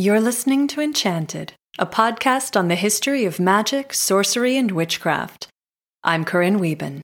You're 0.00 0.20
listening 0.20 0.68
to 0.68 0.80
Enchanted, 0.80 1.54
a 1.76 1.84
podcast 1.84 2.56
on 2.56 2.68
the 2.68 2.76
history 2.76 3.24
of 3.24 3.40
magic, 3.40 3.92
sorcery, 3.92 4.56
and 4.56 4.70
witchcraft. 4.70 5.48
I'm 6.04 6.24
Corinne 6.24 6.60
Wieben. 6.60 7.00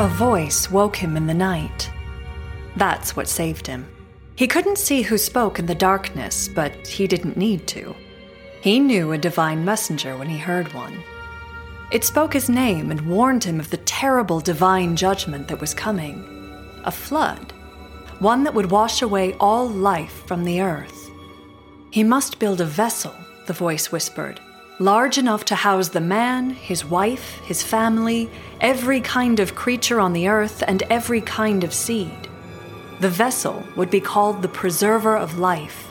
A 0.00 0.08
voice 0.08 0.70
woke 0.70 0.96
him 0.96 1.18
in 1.18 1.26
the 1.26 1.34
night. 1.34 1.90
That's 2.74 3.14
what 3.14 3.28
saved 3.28 3.66
him. 3.66 3.86
He 4.34 4.46
couldn't 4.46 4.78
see 4.78 5.02
who 5.02 5.18
spoke 5.18 5.58
in 5.58 5.66
the 5.66 5.74
darkness, 5.74 6.48
but 6.48 6.86
he 6.86 7.06
didn't 7.06 7.36
need 7.36 7.66
to. 7.66 7.94
He 8.60 8.80
knew 8.80 9.12
a 9.12 9.18
divine 9.18 9.64
messenger 9.64 10.16
when 10.16 10.28
he 10.28 10.38
heard 10.38 10.74
one. 10.74 11.02
It 11.92 12.04
spoke 12.04 12.32
his 12.32 12.50
name 12.50 12.90
and 12.90 13.00
warned 13.02 13.44
him 13.44 13.60
of 13.60 13.70
the 13.70 13.76
terrible 13.78 14.40
divine 14.40 14.96
judgment 14.96 15.48
that 15.48 15.60
was 15.60 15.74
coming 15.74 16.24
a 16.84 16.90
flood, 16.90 17.52
one 18.18 18.44
that 18.44 18.54
would 18.54 18.70
wash 18.70 19.02
away 19.02 19.34
all 19.34 19.68
life 19.68 20.24
from 20.26 20.44
the 20.44 20.60
earth. 20.60 21.10
He 21.90 22.02
must 22.02 22.38
build 22.38 22.60
a 22.60 22.64
vessel, 22.64 23.14
the 23.46 23.52
voice 23.52 23.92
whispered, 23.92 24.40
large 24.78 25.18
enough 25.18 25.44
to 25.46 25.54
house 25.54 25.88
the 25.88 26.00
man, 26.00 26.50
his 26.50 26.84
wife, 26.84 27.40
his 27.44 27.62
family, 27.62 28.30
every 28.60 29.00
kind 29.00 29.40
of 29.40 29.54
creature 29.54 30.00
on 30.00 30.12
the 30.12 30.28
earth, 30.28 30.62
and 30.66 30.82
every 30.84 31.20
kind 31.20 31.64
of 31.64 31.74
seed. 31.74 32.28
The 33.00 33.08
vessel 33.08 33.62
would 33.76 33.90
be 33.90 34.00
called 34.00 34.42
the 34.42 34.48
Preserver 34.48 35.16
of 35.16 35.38
Life. 35.38 35.88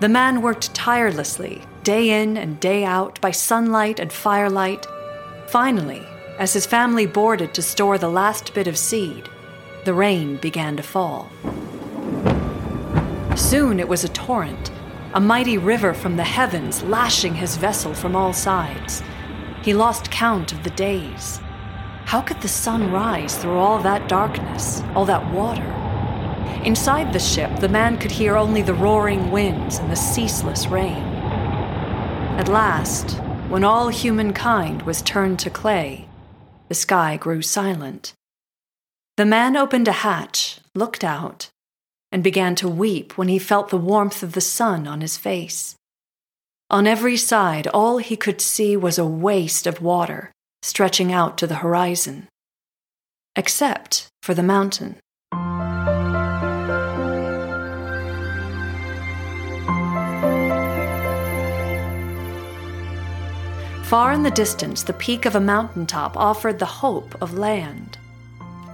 The 0.00 0.08
man 0.08 0.42
worked 0.42 0.74
tirelessly, 0.74 1.62
day 1.84 2.22
in 2.22 2.36
and 2.36 2.58
day 2.58 2.84
out, 2.84 3.20
by 3.20 3.30
sunlight 3.30 4.00
and 4.00 4.12
firelight. 4.12 4.86
Finally, 5.46 6.02
as 6.38 6.52
his 6.52 6.66
family 6.66 7.06
boarded 7.06 7.54
to 7.54 7.62
store 7.62 7.98
the 7.98 8.08
last 8.08 8.54
bit 8.54 8.66
of 8.66 8.76
seed, 8.76 9.28
the 9.84 9.94
rain 9.94 10.36
began 10.38 10.76
to 10.76 10.82
fall. 10.82 11.30
Soon 13.36 13.78
it 13.78 13.88
was 13.88 14.02
a 14.02 14.08
torrent, 14.08 14.72
a 15.12 15.20
mighty 15.20 15.58
river 15.58 15.92
from 15.92 16.16
the 16.16 16.24
heavens 16.24 16.82
lashing 16.82 17.34
his 17.34 17.56
vessel 17.56 17.94
from 17.94 18.16
all 18.16 18.32
sides. 18.32 19.02
He 19.62 19.74
lost 19.74 20.10
count 20.10 20.52
of 20.52 20.64
the 20.64 20.70
days. 20.70 21.38
How 22.06 22.20
could 22.20 22.40
the 22.40 22.48
sun 22.48 22.90
rise 22.90 23.36
through 23.36 23.58
all 23.58 23.78
that 23.82 24.08
darkness, 24.08 24.82
all 24.94 25.04
that 25.04 25.32
water? 25.32 25.70
Inside 26.64 27.12
the 27.12 27.18
ship, 27.18 27.60
the 27.60 27.68
man 27.68 27.98
could 27.98 28.10
hear 28.10 28.36
only 28.36 28.62
the 28.62 28.74
roaring 28.74 29.30
winds 29.30 29.78
and 29.78 29.90
the 29.92 29.96
ceaseless 29.96 30.66
rain. 30.66 31.13
At 32.36 32.48
last, 32.48 33.12
when 33.48 33.62
all 33.62 33.88
humankind 33.88 34.82
was 34.82 35.02
turned 35.02 35.38
to 35.38 35.50
clay, 35.50 36.08
the 36.68 36.74
sky 36.74 37.16
grew 37.16 37.42
silent. 37.42 38.12
The 39.16 39.24
man 39.24 39.56
opened 39.56 39.86
a 39.86 39.92
hatch, 39.92 40.58
looked 40.74 41.04
out, 41.04 41.50
and 42.10 42.24
began 42.24 42.56
to 42.56 42.68
weep 42.68 43.16
when 43.16 43.28
he 43.28 43.38
felt 43.38 43.68
the 43.68 43.76
warmth 43.76 44.24
of 44.24 44.32
the 44.32 44.40
sun 44.40 44.88
on 44.88 45.00
his 45.00 45.16
face. 45.16 45.76
On 46.70 46.88
every 46.88 47.16
side, 47.16 47.68
all 47.68 47.98
he 47.98 48.16
could 48.16 48.40
see 48.40 48.76
was 48.76 48.98
a 48.98 49.06
waste 49.06 49.66
of 49.66 49.80
water 49.80 50.32
stretching 50.60 51.12
out 51.12 51.38
to 51.38 51.46
the 51.46 51.56
horizon, 51.56 52.26
except 53.36 54.08
for 54.22 54.34
the 54.34 54.42
mountain. 54.42 54.96
Far 63.84 64.12
in 64.12 64.22
the 64.22 64.30
distance, 64.30 64.82
the 64.82 64.94
peak 64.94 65.26
of 65.26 65.36
a 65.36 65.40
mountaintop 65.40 66.16
offered 66.16 66.58
the 66.58 66.64
hope 66.64 67.20
of 67.20 67.36
land. 67.36 67.98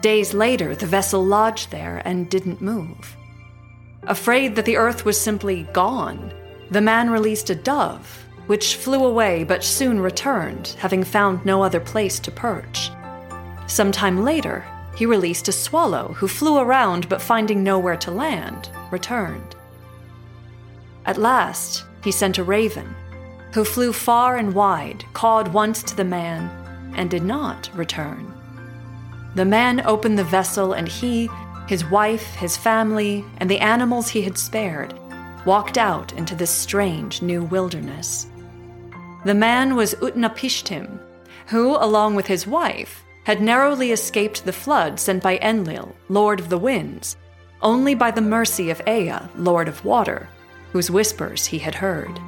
Days 0.02 0.32
later, 0.32 0.76
the 0.76 0.86
vessel 0.86 1.24
lodged 1.24 1.72
there 1.72 2.00
and 2.04 2.30
didn't 2.30 2.62
move. 2.62 3.16
Afraid 4.04 4.54
that 4.54 4.64
the 4.64 4.76
earth 4.76 5.04
was 5.04 5.20
simply 5.20 5.64
gone, 5.72 6.32
the 6.70 6.80
man 6.80 7.10
released 7.10 7.50
a 7.50 7.56
dove, 7.56 8.24
which 8.46 8.76
flew 8.76 9.04
away 9.04 9.42
but 9.42 9.64
soon 9.64 9.98
returned, 9.98 10.76
having 10.78 11.02
found 11.02 11.44
no 11.44 11.62
other 11.62 11.80
place 11.80 12.20
to 12.20 12.30
perch. 12.30 12.90
Sometime 13.66 14.22
later, 14.22 14.64
he 14.94 15.06
released 15.06 15.48
a 15.48 15.52
swallow 15.52 16.14
who 16.14 16.28
flew 16.28 16.58
around 16.58 17.08
but 17.08 17.20
finding 17.20 17.64
nowhere 17.64 17.96
to 17.96 18.12
land, 18.12 18.70
returned. 18.92 19.56
At 21.04 21.18
last, 21.18 21.84
he 22.04 22.12
sent 22.12 22.38
a 22.38 22.44
raven, 22.44 22.94
who 23.52 23.64
flew 23.64 23.92
far 23.92 24.36
and 24.36 24.54
wide, 24.54 25.04
called 25.12 25.48
once 25.48 25.82
to 25.82 25.96
the 25.96 26.04
man, 26.04 26.50
and 26.96 27.10
did 27.10 27.22
not 27.22 27.70
return. 27.74 28.32
The 29.34 29.44
man 29.44 29.80
opened 29.86 30.18
the 30.18 30.24
vessel, 30.24 30.72
and 30.72 30.88
he, 30.88 31.28
his 31.68 31.84
wife, 31.84 32.34
his 32.34 32.56
family, 32.56 33.24
and 33.38 33.50
the 33.50 33.60
animals 33.60 34.08
he 34.08 34.22
had 34.22 34.36
spared 34.38 34.94
walked 35.46 35.78
out 35.78 36.12
into 36.14 36.34
this 36.34 36.50
strange 36.50 37.22
new 37.22 37.42
wilderness. 37.44 38.26
The 39.24 39.34
man 39.34 39.76
was 39.76 39.94
Utnapishtim, 39.94 40.98
who, 41.46 41.76
along 41.76 42.14
with 42.14 42.26
his 42.26 42.46
wife, 42.46 43.02
had 43.24 43.40
narrowly 43.40 43.92
escaped 43.92 44.44
the 44.44 44.52
flood 44.52 44.98
sent 44.98 45.22
by 45.22 45.38
Enlil, 45.38 45.94
Lord 46.08 46.40
of 46.40 46.48
the 46.48 46.58
Winds, 46.58 47.16
only 47.62 47.94
by 47.94 48.10
the 48.10 48.20
mercy 48.20 48.70
of 48.70 48.82
Ea, 48.88 49.14
Lord 49.36 49.68
of 49.68 49.84
Water, 49.84 50.28
whose 50.72 50.90
whispers 50.90 51.46
he 51.46 51.58
had 51.58 51.74
heard. 51.74 52.18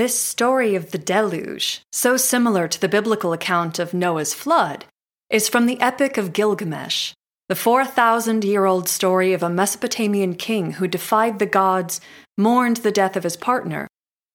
This 0.00 0.18
story 0.18 0.76
of 0.76 0.92
the 0.92 0.98
deluge, 0.98 1.82
so 1.92 2.16
similar 2.16 2.66
to 2.68 2.80
the 2.80 2.88
biblical 2.88 3.34
account 3.34 3.78
of 3.78 3.92
Noah's 3.92 4.32
flood, 4.32 4.86
is 5.28 5.46
from 5.46 5.66
the 5.66 5.78
Epic 5.78 6.16
of 6.16 6.32
Gilgamesh, 6.32 7.12
the 7.50 7.54
4,000 7.54 8.42
year 8.42 8.64
old 8.64 8.88
story 8.88 9.34
of 9.34 9.42
a 9.42 9.50
Mesopotamian 9.50 10.36
king 10.36 10.72
who 10.72 10.88
defied 10.88 11.38
the 11.38 11.44
gods, 11.44 12.00
mourned 12.38 12.78
the 12.78 12.90
death 12.90 13.14
of 13.14 13.24
his 13.24 13.36
partner, 13.36 13.86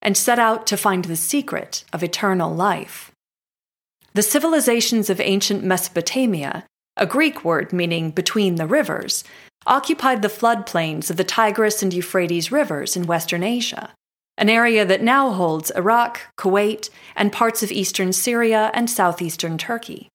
and 0.04 0.16
set 0.16 0.38
out 0.38 0.68
to 0.68 0.78
find 0.78 1.06
the 1.06 1.16
secret 1.16 1.84
of 1.92 2.04
eternal 2.04 2.54
life. 2.54 3.10
The 4.14 4.22
civilizations 4.22 5.10
of 5.10 5.20
ancient 5.20 5.64
Mesopotamia, 5.64 6.68
a 6.96 7.08
Greek 7.08 7.44
word 7.44 7.74
meaning 7.74 8.12
between 8.12 8.58
the 8.58 8.68
rivers, 8.68 9.24
occupied 9.66 10.22
the 10.22 10.28
floodplains 10.28 11.10
of 11.10 11.18
the 11.18 11.24
Tigris 11.24 11.82
and 11.82 11.92
Euphrates 11.92 12.52
rivers 12.52 12.96
in 12.96 13.08
Western 13.08 13.42
Asia 13.42 13.96
an 14.38 14.50
area 14.50 14.86
that 14.86 15.02
now 15.02 15.32
holds 15.32 15.72
Iraq, 15.72 16.22
Kuwait, 16.38 16.90
and 17.16 17.32
parts 17.32 17.64
of 17.64 17.72
eastern 17.72 18.12
Syria 18.12 18.72
and 18.74 18.90
southeastern 18.90 19.58
Turkey. 19.58 20.10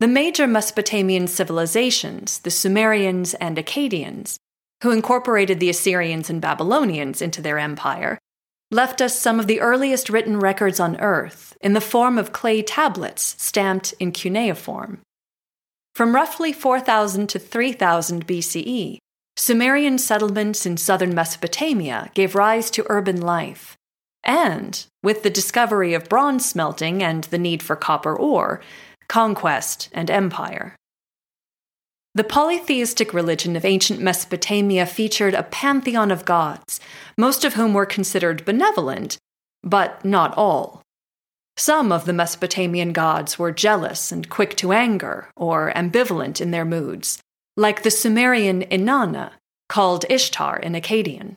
The 0.00 0.08
major 0.08 0.46
Mesopotamian 0.46 1.26
civilizations, 1.26 2.40
the 2.40 2.50
Sumerians 2.50 3.34
and 3.34 3.56
Akkadians, 3.56 4.36
who 4.82 4.90
incorporated 4.90 5.60
the 5.60 5.70
Assyrians 5.70 6.28
and 6.28 6.40
Babylonians 6.40 7.22
into 7.22 7.40
their 7.40 7.58
empire, 7.58 8.18
left 8.72 9.00
us 9.00 9.18
some 9.18 9.38
of 9.38 9.46
the 9.46 9.60
earliest 9.60 10.10
written 10.10 10.40
records 10.40 10.80
on 10.80 10.98
Earth 10.98 11.56
in 11.60 11.72
the 11.72 11.80
form 11.80 12.18
of 12.18 12.32
clay 12.32 12.62
tablets 12.62 13.36
stamped 13.38 13.94
in 14.00 14.10
cuneiform. 14.10 15.00
From 15.94 16.14
roughly 16.14 16.52
4000 16.52 17.28
to 17.28 17.38
3000 17.38 18.26
BCE, 18.26 18.98
Sumerian 19.36 19.98
settlements 19.98 20.66
in 20.66 20.76
southern 20.76 21.14
Mesopotamia 21.14 22.10
gave 22.14 22.34
rise 22.34 22.70
to 22.70 22.86
urban 22.88 23.20
life. 23.20 23.76
And, 24.24 24.84
with 25.02 25.22
the 25.22 25.30
discovery 25.30 25.94
of 25.94 26.08
bronze 26.08 26.48
smelting 26.48 27.02
and 27.02 27.24
the 27.24 27.38
need 27.38 27.62
for 27.62 27.74
copper 27.74 28.14
ore, 28.14 28.60
conquest 29.08 29.88
and 29.92 30.10
empire. 30.10 30.76
The 32.14 32.24
polytheistic 32.24 33.14
religion 33.14 33.56
of 33.56 33.64
ancient 33.64 34.00
Mesopotamia 34.00 34.84
featured 34.84 35.32
a 35.32 35.44
pantheon 35.44 36.10
of 36.10 36.26
gods, 36.26 36.78
most 37.16 37.42
of 37.42 37.54
whom 37.54 37.72
were 37.72 37.86
considered 37.86 38.44
benevolent, 38.44 39.16
but 39.62 40.04
not 40.04 40.36
all. 40.36 40.82
Some 41.56 41.90
of 41.90 42.04
the 42.04 42.12
Mesopotamian 42.12 42.92
gods 42.92 43.38
were 43.38 43.50
jealous 43.50 44.12
and 44.12 44.28
quick 44.28 44.56
to 44.56 44.72
anger, 44.72 45.30
or 45.36 45.72
ambivalent 45.74 46.40
in 46.40 46.50
their 46.50 46.66
moods, 46.66 47.18
like 47.56 47.82
the 47.82 47.90
Sumerian 47.90 48.62
Inanna, 48.62 49.32
called 49.68 50.04
Ishtar 50.08 50.58
in 50.58 50.72
Akkadian. 50.72 51.36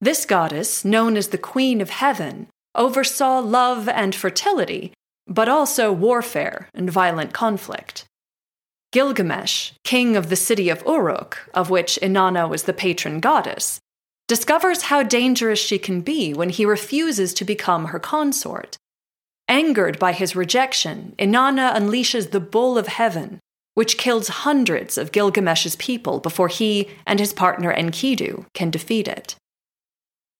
This 0.00 0.24
goddess, 0.24 0.84
known 0.84 1.16
as 1.16 1.28
the 1.28 1.38
Queen 1.38 1.80
of 1.80 1.90
Heaven, 1.90 2.46
oversaw 2.74 3.40
love 3.40 3.88
and 3.88 4.14
fertility, 4.14 4.92
but 5.26 5.48
also 5.48 5.92
warfare 5.92 6.68
and 6.74 6.90
violent 6.90 7.32
conflict. 7.32 8.04
Gilgamesh, 8.92 9.72
king 9.84 10.16
of 10.16 10.28
the 10.28 10.36
city 10.36 10.68
of 10.68 10.82
Uruk, 10.86 11.48
of 11.54 11.70
which 11.70 11.98
Inanna 12.02 12.48
was 12.48 12.64
the 12.64 12.72
patron 12.72 13.20
goddess, 13.20 13.78
discovers 14.26 14.82
how 14.82 15.02
dangerous 15.02 15.58
she 15.58 15.78
can 15.78 16.00
be 16.00 16.32
when 16.34 16.50
he 16.50 16.64
refuses 16.64 17.34
to 17.34 17.44
become 17.44 17.86
her 17.86 18.00
consort. 18.00 18.76
Angered 19.48 19.98
by 19.98 20.12
his 20.12 20.34
rejection, 20.34 21.14
Inanna 21.18 21.74
unleashes 21.74 22.30
the 22.30 22.40
Bull 22.40 22.78
of 22.78 22.86
Heaven, 22.86 23.38
which 23.74 23.98
kills 23.98 24.28
hundreds 24.28 24.98
of 24.98 25.12
Gilgamesh's 25.12 25.76
people 25.76 26.20
before 26.20 26.48
he 26.48 26.88
and 27.06 27.18
his 27.18 27.32
partner 27.32 27.72
Enkidu 27.72 28.46
can 28.54 28.70
defeat 28.70 29.08
it. 29.08 29.36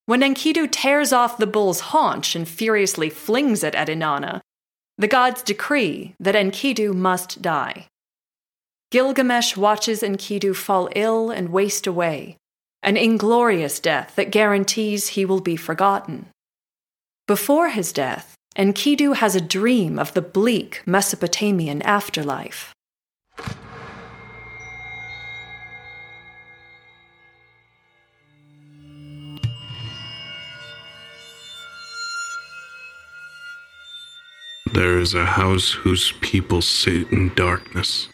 When 0.07 0.23
Enkidu 0.23 0.71
tears 0.71 1.13
off 1.13 1.39
the 1.39 1.47
bull's 1.47 1.81
haunch 1.81 2.35
and 2.35 2.49
furiously 2.49 3.11
flings 3.11 3.63
it 3.63 3.75
at 3.75 3.89
Inanna, 3.89 4.41
the 4.99 5.09
gods 5.09 5.43
decree 5.43 6.15
that 6.19 6.35
Enkidu 6.35 6.93
must 6.93 7.41
die. 7.41 7.87
Gilgamesh 8.91 9.57
watches 9.57 10.03
Enkidu 10.03 10.55
fall 10.55 10.89
ill 10.97 11.31
and 11.31 11.51
waste 11.51 11.87
away, 11.87 12.37
an 12.83 12.97
inglorious 12.97 13.79
death 13.79 14.17
that 14.17 14.33
guarantees 14.33 15.09
he 15.09 15.25
will 15.25 15.41
be 15.41 15.57
forgotten. 15.57 16.27
Before 17.29 17.69
his 17.69 17.93
death, 17.93 18.35
Enkidu 18.57 19.15
has 19.15 19.37
a 19.37 19.41
dream 19.41 19.99
of 19.99 20.13
the 20.15 20.23
bleak 20.23 20.83
Mesopotamian 20.85 21.83
afterlife. 21.83 22.75
There 34.73 35.01
is 35.01 35.15
a 35.15 35.27
house 35.27 35.73
whose 35.73 36.13
people 36.21 36.63
sit 36.63 37.11
in 37.11 37.35
darkness. 37.35 38.09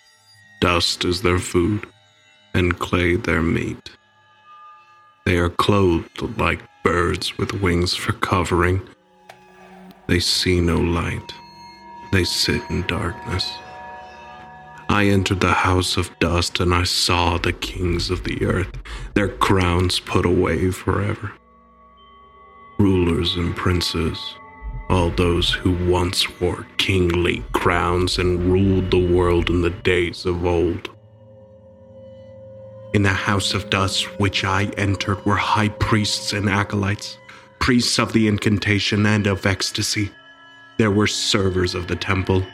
Dust 0.63 1.05
is 1.05 1.21
their 1.21 1.39
food, 1.39 1.87
and 2.55 2.79
clay 2.79 3.17
their 3.17 3.43
meat. 3.43 3.91
They 5.27 5.37
are 5.37 5.51
clothed 5.51 6.39
like 6.39 6.61
birds 6.83 7.37
with 7.37 7.61
wings 7.61 7.95
for 7.95 8.13
covering. 8.13 8.81
They 10.07 10.19
see 10.19 10.63
no 10.63 10.79
light. 10.79 11.35
They 12.13 12.25
sit 12.25 12.63
in 12.71 12.87
darkness. 12.87 13.53
I 14.89 15.09
entered 15.09 15.41
the 15.41 15.53
house 15.53 15.99
of 15.99 16.17
dust 16.21 16.61
and 16.61 16.73
I 16.73 16.85
saw 16.85 17.37
the 17.37 17.53
kings 17.53 18.09
of 18.09 18.25
the 18.25 18.47
earth, 18.47 18.73
their 19.13 19.29
crowns 19.29 20.01
put 20.01 20.25
away 20.25 20.71
forever. 20.71 21.33
Rulers 22.79 23.37
and 23.37 23.55
princes, 23.55 24.19
all 24.89 25.11
those 25.11 25.53
who 25.53 25.73
once 25.91 26.41
wore 26.41 26.67
kingly 26.77 27.43
crowns 27.53 28.19
and 28.19 28.41
ruled 28.41 28.91
the 28.91 29.15
world 29.15 29.51
in 29.51 29.63
the 29.63 29.71
days 29.71 30.25
of 30.25 30.47
old. 30.47 30.91
In 32.95 33.03
the 33.03 33.09
house 33.11 33.53
of 33.53 33.69
dust 33.69 34.05
which 34.21 34.45
I 34.45 34.65
entered 34.77 35.25
were 35.27 35.37
high 35.37 35.69
priests 35.69 36.33
and 36.33 36.49
acolytes, 36.49 37.19
priests 37.59 37.99
of 37.99 38.13
the 38.13 38.29
incantation 38.29 39.05
and 39.07 39.27
of 39.27 39.45
ecstasy. 39.45 40.11
There 40.79 40.91
were 40.91 41.07
servers 41.07 41.75
of 41.75 41.89
the 41.89 41.97
temple. 41.97 42.47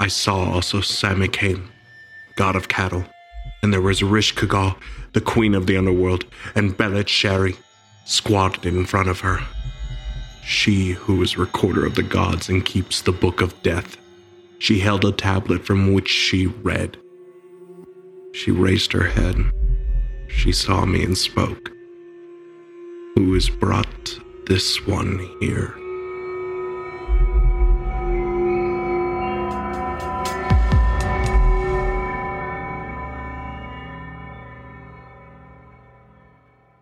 I 0.00 0.08
saw 0.08 0.52
also 0.52 0.78
Samuqan, 0.78 1.68
god 2.34 2.56
of 2.56 2.68
cattle, 2.68 3.04
and 3.62 3.72
there 3.72 3.80
was 3.80 4.00
Ereshkigal, 4.00 4.76
the 5.12 5.20
queen 5.20 5.54
of 5.54 5.66
the 5.66 5.76
underworld, 5.76 6.24
and 6.54 6.76
Belet 6.76 7.06
Sheri, 7.06 7.56
squatted 8.04 8.66
in 8.66 8.84
front 8.84 9.08
of 9.08 9.20
her 9.20 9.40
she 10.42 10.90
who 10.90 11.22
is 11.22 11.38
recorder 11.38 11.86
of 11.86 11.94
the 11.94 12.02
gods 12.02 12.48
and 12.48 12.64
keeps 12.64 13.00
the 13.00 13.12
book 13.12 13.40
of 13.40 13.60
death. 13.62 13.96
She 14.58 14.80
held 14.80 15.04
a 15.04 15.12
tablet 15.12 15.64
from 15.64 15.92
which 15.92 16.08
she 16.08 16.46
read. 16.46 16.96
She 18.32 18.50
raised 18.50 18.92
her 18.92 19.04
head. 19.04 19.36
She 20.28 20.52
saw 20.52 20.84
me 20.84 21.04
and 21.04 21.16
spoke. 21.16 21.70
Who 23.14 23.34
has 23.34 23.48
brought 23.48 24.18
this 24.46 24.86
one 24.86 25.18
here? 25.40 25.74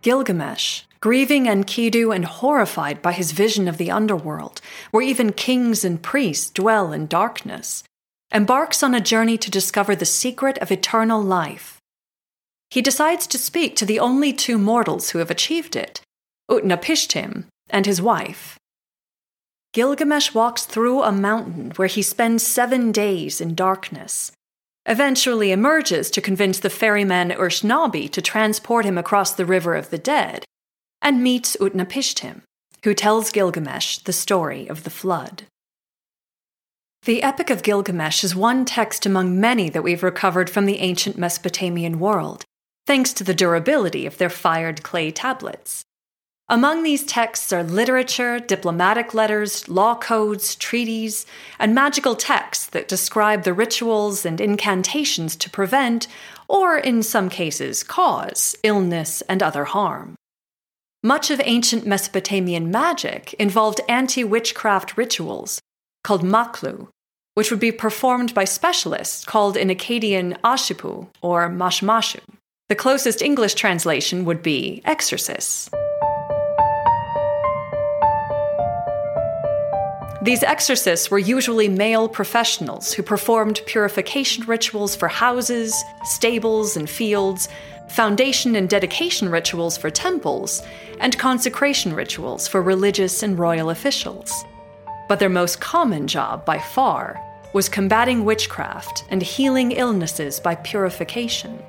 Gilgamesh, 0.02 0.84
grieving 1.00 1.44
Enkidu 1.44 2.14
and 2.14 2.24
horrified 2.24 3.00
by 3.00 3.12
his 3.12 3.32
vision 3.32 3.66
of 3.68 3.78
the 3.78 3.90
underworld, 3.90 4.60
where 4.90 5.02
even 5.02 5.32
kings 5.32 5.84
and 5.84 6.02
priests 6.02 6.50
dwell 6.50 6.92
in 6.92 7.06
darkness, 7.06 7.82
embarks 8.32 8.82
on 8.82 8.94
a 8.94 9.00
journey 9.00 9.38
to 9.38 9.50
discover 9.50 9.96
the 9.96 10.04
secret 10.04 10.58
of 10.58 10.70
eternal 10.70 11.22
life. 11.22 11.78
He 12.70 12.82
decides 12.82 13.26
to 13.28 13.38
speak 13.38 13.74
to 13.76 13.86
the 13.86 13.98
only 13.98 14.32
two 14.32 14.58
mortals 14.58 15.10
who 15.10 15.18
have 15.18 15.30
achieved 15.30 15.74
it, 15.74 16.00
Utnapishtim 16.50 17.44
and 17.70 17.86
his 17.86 18.02
wife. 18.02 18.58
Gilgamesh 19.72 20.34
walks 20.34 20.64
through 20.64 21.02
a 21.02 21.12
mountain 21.12 21.72
where 21.76 21.88
he 21.88 22.02
spends 22.02 22.46
seven 22.46 22.92
days 22.92 23.40
in 23.40 23.54
darkness 23.54 24.32
eventually 24.86 25.52
emerges 25.52 26.10
to 26.10 26.20
convince 26.20 26.58
the 26.58 26.70
ferryman 26.70 27.30
Urshanabi 27.30 28.10
to 28.10 28.22
transport 28.22 28.84
him 28.84 28.96
across 28.96 29.32
the 29.32 29.46
River 29.46 29.74
of 29.74 29.90
the 29.90 29.98
Dead, 29.98 30.44
and 31.02 31.22
meets 31.22 31.56
Utnapishtim, 31.60 32.42
who 32.84 32.94
tells 32.94 33.30
Gilgamesh 33.30 33.98
the 33.98 34.12
story 34.12 34.66
of 34.68 34.84
the 34.84 34.90
flood. 34.90 35.44
The 37.04 37.22
Epic 37.22 37.48
of 37.48 37.62
Gilgamesh 37.62 38.22
is 38.22 38.36
one 38.36 38.64
text 38.64 39.06
among 39.06 39.40
many 39.40 39.70
that 39.70 39.82
we've 39.82 40.02
recovered 40.02 40.50
from 40.50 40.66
the 40.66 40.80
ancient 40.80 41.16
Mesopotamian 41.16 41.98
world, 41.98 42.44
thanks 42.86 43.12
to 43.14 43.24
the 43.24 43.34
durability 43.34 44.04
of 44.04 44.18
their 44.18 44.28
fired 44.28 44.82
clay 44.82 45.10
tablets. 45.10 45.82
Among 46.50 46.82
these 46.82 47.04
texts 47.04 47.52
are 47.52 47.62
literature, 47.62 48.40
diplomatic 48.40 49.14
letters, 49.14 49.68
law 49.68 49.94
codes, 49.94 50.56
treaties, 50.56 51.24
and 51.60 51.74
magical 51.74 52.16
texts 52.16 52.66
that 52.66 52.88
describe 52.88 53.44
the 53.44 53.54
rituals 53.54 54.26
and 54.26 54.40
incantations 54.40 55.36
to 55.36 55.48
prevent, 55.48 56.08
or 56.48 56.76
in 56.76 57.04
some 57.04 57.30
cases 57.30 57.84
cause, 57.84 58.56
illness 58.64 59.22
and 59.22 59.42
other 59.42 59.64
harm. 59.64 60.16
Much 61.02 61.30
of 61.30 61.40
ancient 61.44 61.86
Mesopotamian 61.86 62.70
magic 62.70 63.32
involved 63.38 63.80
anti 63.88 64.22
witchcraft 64.22 64.98
rituals, 64.98 65.58
called 66.04 66.22
maklu, 66.22 66.88
which 67.32 67.50
would 67.50 67.58
be 67.58 67.72
performed 67.72 68.34
by 68.34 68.44
specialists 68.44 69.24
called 69.24 69.56
in 69.56 69.68
Akkadian 69.68 70.38
ashipu 70.42 71.08
or 71.22 71.48
mashmashu. 71.48 72.20
The 72.68 72.74
closest 72.74 73.22
English 73.22 73.54
translation 73.54 74.26
would 74.26 74.42
be 74.42 74.82
exorcists. 74.84 75.70
These 80.22 80.42
exorcists 80.42 81.10
were 81.10 81.18
usually 81.18 81.68
male 81.68 82.10
professionals 82.10 82.92
who 82.92 83.02
performed 83.02 83.62
purification 83.64 84.44
rituals 84.44 84.94
for 84.94 85.08
houses, 85.08 85.74
stables, 86.04 86.76
and 86.76 86.90
fields, 86.90 87.48
foundation 87.90 88.56
and 88.56 88.68
dedication 88.68 89.28
rituals 89.28 89.76
for 89.76 89.90
temples, 89.90 90.62
and 91.00 91.18
consecration 91.18 91.92
rituals 91.92 92.46
for 92.46 92.62
religious 92.62 93.22
and 93.22 93.38
royal 93.38 93.70
officials. 93.70 94.44
But 95.08 95.18
their 95.18 95.28
most 95.28 95.60
common 95.60 96.06
job, 96.06 96.44
by 96.44 96.58
far, 96.58 97.20
was 97.52 97.68
combating 97.68 98.24
witchcraft 98.24 99.04
and 99.10 99.20
healing 99.20 99.72
illnesses 99.72 100.38
by 100.38 100.54
purification. 100.54 101.60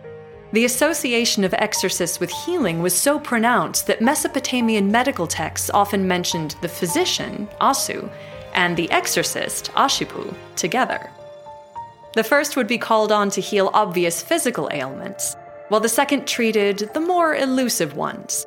The 0.53 0.65
association 0.65 1.43
of 1.43 1.53
exorcists 1.55 2.19
with 2.19 2.29
healing 2.29 2.81
was 2.81 2.93
so 2.93 3.19
pronounced 3.19 3.87
that 3.87 4.01
Mesopotamian 4.01 4.91
medical 4.91 5.25
texts 5.25 5.71
often 5.73 6.07
mentioned 6.07 6.55
the 6.61 6.67
physician, 6.67 7.47
Asu, 7.61 8.11
and 8.53 8.75
the 8.75 8.91
exorcist, 8.91 9.71
Ashipu, 9.71 10.35
together. 10.55 11.09
The 12.13 12.23
first 12.23 12.57
would 12.57 12.67
be 12.67 12.77
called 12.77 13.11
on 13.11 13.29
to 13.31 13.41
heal 13.41 13.71
obvious 13.73 14.21
physical 14.21 14.69
ailments, 14.73 15.37
while 15.71 15.79
the 15.79 15.87
second 15.87 16.27
treated 16.27 16.89
the 16.93 16.99
more 16.99 17.33
elusive 17.33 17.95
ones. 17.95 18.45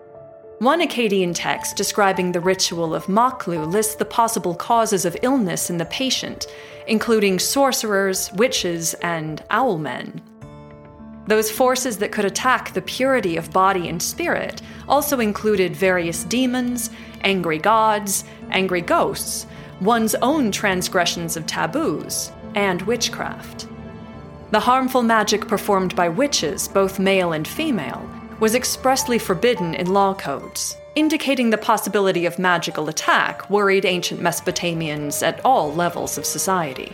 One 0.58 0.82
Akkadian 0.82 1.32
text 1.34 1.74
describing 1.74 2.32
the 2.32 2.40
ritual 2.40 2.94
of 2.94 3.06
Maklu 3.06 3.66
lists 3.66 3.94
the 3.94 4.04
possible 4.04 4.54
causes 4.54 5.06
of 5.06 5.16
illness 5.22 5.70
in 5.70 5.78
the 5.78 5.86
patient, 5.86 6.46
including 6.86 7.38
sorcerers, 7.38 8.30
witches, 8.34 8.92
and 9.00 9.42
owlmen. 9.48 10.20
Those 11.26 11.50
forces 11.50 11.96
that 11.96 12.12
could 12.12 12.26
attack 12.26 12.74
the 12.74 12.82
purity 12.82 13.38
of 13.38 13.50
body 13.50 13.88
and 13.88 14.02
spirit 14.02 14.60
also 14.86 15.18
included 15.18 15.74
various 15.74 16.24
demons, 16.24 16.90
angry 17.22 17.56
gods, 17.56 18.26
angry 18.50 18.82
ghosts, 18.82 19.46
one's 19.80 20.14
own 20.16 20.52
transgressions 20.52 21.38
of 21.38 21.46
taboos, 21.46 22.32
and 22.54 22.82
witchcraft. 22.82 23.66
The 24.54 24.60
harmful 24.60 25.02
magic 25.02 25.48
performed 25.48 25.96
by 25.96 26.08
witches, 26.08 26.68
both 26.68 27.00
male 27.00 27.32
and 27.32 27.48
female, 27.48 28.08
was 28.38 28.54
expressly 28.54 29.18
forbidden 29.18 29.74
in 29.74 29.92
law 29.92 30.14
codes, 30.14 30.76
indicating 30.94 31.50
the 31.50 31.58
possibility 31.58 32.24
of 32.24 32.38
magical 32.38 32.88
attack 32.88 33.50
worried 33.50 33.84
ancient 33.84 34.20
Mesopotamians 34.20 35.24
at 35.24 35.44
all 35.44 35.72
levels 35.74 36.16
of 36.18 36.24
society. 36.24 36.92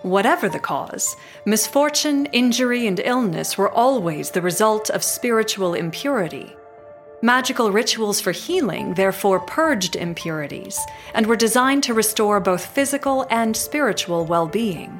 Whatever 0.00 0.48
the 0.48 0.58
cause, 0.58 1.16
misfortune, 1.44 2.24
injury, 2.32 2.86
and 2.86 2.98
illness 3.00 3.58
were 3.58 3.70
always 3.70 4.30
the 4.30 4.40
result 4.40 4.88
of 4.88 5.04
spiritual 5.04 5.74
impurity. 5.74 6.56
Magical 7.20 7.70
rituals 7.70 8.22
for 8.22 8.32
healing 8.32 8.94
therefore 8.94 9.40
purged 9.40 9.96
impurities 9.96 10.80
and 11.12 11.26
were 11.26 11.36
designed 11.36 11.82
to 11.82 11.92
restore 11.92 12.40
both 12.40 12.64
physical 12.64 13.26
and 13.28 13.54
spiritual 13.54 14.24
well 14.24 14.46
being. 14.46 14.98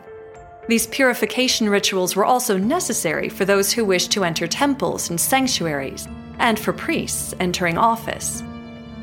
These 0.71 0.87
purification 0.87 1.69
rituals 1.69 2.15
were 2.15 2.25
also 2.25 2.57
necessary 2.57 3.29
for 3.29 3.45
those 3.45 3.73
who 3.73 3.85
wished 3.85 4.13
to 4.13 4.23
enter 4.23 4.47
temples 4.47 5.11
and 5.11 5.21
sanctuaries, 5.21 6.07
and 6.39 6.61
for 6.61 6.73
priests 6.73 7.35
entering 7.41 7.77
office. 7.77 8.45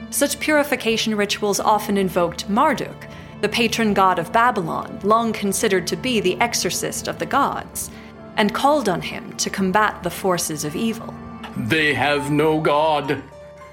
Such 0.10 0.40
purification 0.40 1.14
rituals 1.14 1.60
often 1.60 1.98
invoked 1.98 2.50
Marduk, 2.50 3.08
the 3.42 3.50
patron 3.50 3.94
god 3.94 4.18
of 4.18 4.32
Babylon, 4.32 4.98
long 5.04 5.34
considered 5.34 5.86
to 5.88 5.98
be 5.98 6.22
the 6.22 6.40
exorcist 6.40 7.10
of 7.10 7.20
the 7.20 7.26
gods, 7.26 7.92
and 8.38 8.54
called 8.56 8.88
on 8.88 9.02
him 9.02 9.36
to 9.36 9.50
combat 9.50 10.04
the 10.04 10.10
forces 10.10 10.64
of 10.64 10.74
evil. 10.74 11.14
They 11.58 11.94
have 11.94 12.32
no 12.32 12.62
god. 12.62 13.22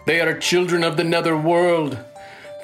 They 0.04 0.20
are 0.20 0.36
children 0.36 0.82
of 0.82 0.96
the 0.96 1.04
nether 1.04 1.36
world. 1.36 1.96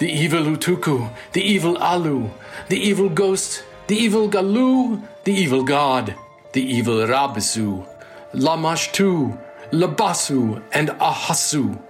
The 0.01 0.11
evil 0.11 0.43
Utuku, 0.43 1.09
the 1.35 1.43
evil 1.43 1.79
Alu, 1.79 2.31
the 2.69 2.81
evil 2.81 3.09
ghost, 3.09 3.63
the 3.87 3.97
evil 3.97 4.29
Gallu, 4.29 5.03
the 5.31 5.37
evil 5.37 5.63
god, 5.63 6.17
the 6.55 6.61
evil 6.61 7.07
Rabisu, 7.07 7.87
Lamashtu, 8.35 9.39
Labasu, 9.71 10.61
and 10.73 10.89
Ahasu. 10.89 11.81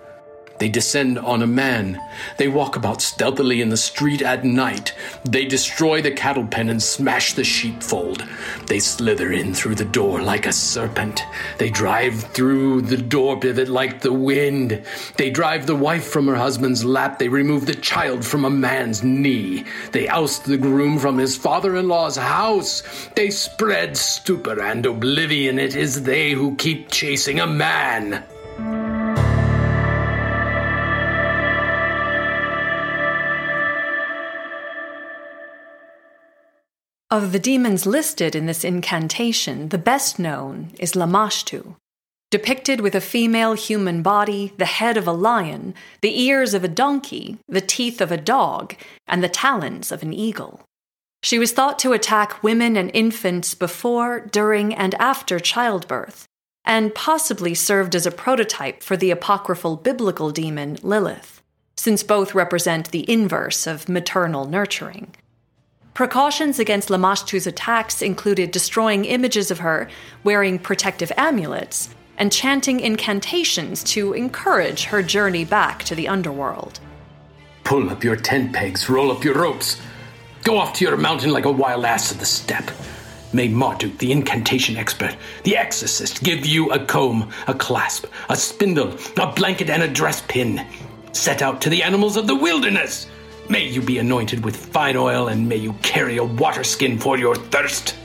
They 0.61 0.69
descend 0.69 1.19
on 1.19 1.41
a 1.41 1.47
man. 1.47 1.99
They 2.37 2.47
walk 2.47 2.77
about 2.77 3.01
stealthily 3.01 3.63
in 3.63 3.71
the 3.71 3.79
street 3.79 4.21
at 4.21 4.45
night. 4.45 4.95
They 5.25 5.47
destroy 5.47 6.03
the 6.03 6.11
cattle 6.11 6.47
pen 6.47 6.69
and 6.69 6.83
smash 6.83 7.33
the 7.33 7.45
sheepfold. 7.45 8.29
They 8.67 8.79
slither 8.79 9.33
in 9.33 9.55
through 9.55 9.77
the 9.77 9.87
door 9.87 10.21
like 10.21 10.47
a 10.47 10.53
serpent. 10.53 11.23
They 11.57 11.71
drive 11.71 12.25
through 12.35 12.83
the 12.83 12.99
door 12.99 13.41
pivot 13.41 13.69
like 13.69 14.03
the 14.03 14.13
wind. 14.13 14.83
They 15.17 15.31
drive 15.31 15.67
the 15.67 15.75
wife 15.75 16.05
from 16.05 16.27
her 16.27 16.37
husband's 16.37 16.85
lap. 16.85 17.19
They 17.19 17.29
remove 17.29 17.65
the 17.65 17.75
child 17.75 18.23
from 18.23 18.45
a 18.45 18.51
man's 18.51 19.03
knee. 19.03 19.65
They 19.93 20.09
oust 20.09 20.45
the 20.45 20.59
groom 20.59 20.99
from 20.99 21.17
his 21.17 21.39
father 21.39 21.75
in 21.77 21.89
law's 21.89 22.17
house. 22.17 22.83
They 23.17 23.31
spread 23.31 23.97
stupor 23.97 24.61
and 24.61 24.85
oblivion. 24.85 25.59
It 25.59 25.75
is 25.75 26.03
they 26.03 26.33
who 26.33 26.55
keep 26.57 26.91
chasing 26.91 27.41
a 27.41 27.47
man. 27.47 28.25
Of 37.13 37.33
the 37.33 37.41
demons 37.41 37.87
listed 37.87 38.37
in 38.37 38.47
this 38.47 38.63
incantation, 38.63 39.71
the 39.71 39.79
best 39.79 40.21
known 40.21 40.71
is 40.79 40.93
Lamashtu, 40.93 41.75
depicted 42.31 42.81
with 42.81 42.95
a 42.95 43.01
female 43.01 43.55
human 43.55 44.01
body, 44.01 44.53
the 44.59 44.65
head 44.65 44.97
of 44.97 45.09
a 45.09 45.13
lion, 45.13 45.75
the 46.03 46.21
ears 46.23 46.55
of 46.55 46.63
a 46.63 46.69
donkey, 46.69 47.39
the 47.49 47.61
teeth 47.61 48.01
of 48.01 48.13
a 48.13 48.17
dog, 48.17 48.77
and 49.09 49.25
the 49.25 49.29
talons 49.29 49.91
of 49.91 50.05
an 50.05 50.13
eagle. 50.13 50.61
She 51.25 51.37
was 51.37 51.51
thought 51.51 51.81
to 51.81 51.93
attack 51.93 52.45
women 52.45 52.77
and 52.77 52.93
infants 52.95 53.57
before, 53.57 54.21
during, 54.21 54.73
and 54.73 54.95
after 54.95 55.41
childbirth, 55.41 56.29
and 56.65 56.95
possibly 56.95 57.57
served 57.57 57.97
as 57.97 58.07
a 58.07 58.13
prototype 58.13 58.85
for 58.85 58.97
the 58.97 59.11
apocryphal 59.11 59.75
biblical 59.75 60.31
demon 60.31 60.79
Lilith, 60.81 61.43
since 61.77 62.05
both 62.05 62.37
represent 62.37 62.93
the 62.93 63.11
inverse 63.11 63.67
of 63.67 63.89
maternal 63.89 64.45
nurturing. 64.45 65.17
Precautions 65.95 66.59
against 66.59 66.89
Lamashtu's 66.89 67.47
attacks 67.47 68.01
included 68.01 68.53
destroying 68.53 69.05
images 69.05 69.51
of 69.51 69.59
her, 69.59 69.89
wearing 70.25 70.59
protective 70.59 71.13
amulets, 71.17 71.95
and 72.17 72.33
chanting 72.33 72.81
incantations 72.81 73.83
to 73.85 74.13
encourage 74.13 74.85
her 74.85 75.03
journey 75.03 75.45
back 75.45 75.83
to 75.85 75.95
the 75.95 76.07
underworld. 76.07 76.81
Pull 77.65 77.91
up 77.91 78.05
your 78.05 78.17
tent 78.17 78.53
pegs, 78.53 78.89
roll 78.89 79.11
up 79.11 79.25
your 79.25 79.35
ropes. 79.35 79.81
Go 80.45 80.59
off 80.59 80.75
to 80.75 80.85
your 80.85 80.97
mountain 80.97 81.33
like 81.33 81.45
a 81.45 81.53
wild 81.53 81.85
ass 81.85 82.11
of 82.11 82.19
the 82.19 82.25
steppe. 82.25 82.71
May 83.33 83.49
Marduk, 83.49 83.99
the 83.99 84.11
incantation 84.11 84.77
expert, 84.77 85.17
the 85.45 85.57
exorcist, 85.57 86.25
give 86.25 86.45
you 86.45 86.71
a 86.73 86.85
comb, 86.85 87.31
a 87.47 87.55
clasp, 87.55 88.07
a 88.29 88.37
spindle, 88.37 88.97
a 89.19 89.33
blanket, 89.33 89.71
and 89.71 89.83
a 89.83 89.89
dress 89.89 90.23
pin. 90.27 90.67
Set 91.13 91.43
out 91.43 91.61
to 91.63 91.71
the 91.71 91.83
animals 91.83 92.17
of 92.17 92.27
the 92.27 92.35
wilderness. 92.35 93.07
May 93.51 93.67
you 93.67 93.83
be 93.83 93.99
anointed 93.99 94.45
with 94.45 94.55
fine 94.55 94.97
oil, 94.97 95.27
and 95.27 95.49
may 95.49 95.57
you 95.57 95.73
carry 95.83 96.19
a 96.19 96.25
water 96.25 96.63
skin 96.63 97.01
for 97.01 97.19
your 97.19 97.35
thirst. 97.35 97.97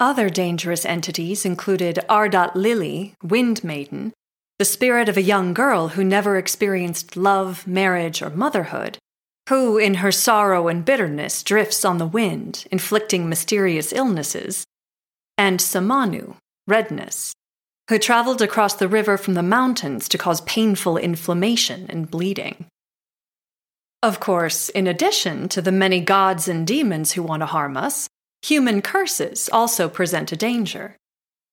Other 0.00 0.30
dangerous 0.30 0.86
entities 0.86 1.44
included 1.44 1.98
Ardat 2.08 2.54
Lili, 2.54 3.12
Wind 3.22 3.62
Maiden, 3.62 4.14
the 4.58 4.64
spirit 4.64 5.10
of 5.10 5.18
a 5.18 5.22
young 5.22 5.52
girl 5.52 5.88
who 5.88 6.02
never 6.02 6.38
experienced 6.38 7.18
love, 7.18 7.66
marriage, 7.66 8.22
or 8.22 8.30
motherhood, 8.30 8.96
who, 9.50 9.76
in 9.76 9.96
her 9.96 10.10
sorrow 10.10 10.68
and 10.68 10.86
bitterness, 10.86 11.42
drifts 11.42 11.84
on 11.84 11.98
the 11.98 12.06
wind, 12.06 12.64
inflicting 12.70 13.28
mysterious 13.28 13.92
illnesses, 13.92 14.64
and 15.36 15.60
Samanu, 15.60 16.36
redness, 16.66 17.34
who 17.88 17.98
traveled 17.98 18.42
across 18.42 18.74
the 18.74 18.88
river 18.88 19.16
from 19.16 19.34
the 19.34 19.42
mountains 19.42 20.08
to 20.08 20.18
cause 20.18 20.40
painful 20.42 20.96
inflammation 20.96 21.86
and 21.88 22.10
bleeding. 22.10 22.66
Of 24.02 24.20
course, 24.20 24.68
in 24.68 24.86
addition 24.86 25.48
to 25.48 25.62
the 25.62 25.72
many 25.72 26.00
gods 26.00 26.46
and 26.48 26.66
demons 26.66 27.12
who 27.12 27.22
want 27.22 27.40
to 27.40 27.46
harm 27.46 27.76
us, 27.76 28.08
human 28.42 28.82
curses 28.82 29.48
also 29.52 29.88
present 29.88 30.30
a 30.30 30.36
danger. 30.36 30.96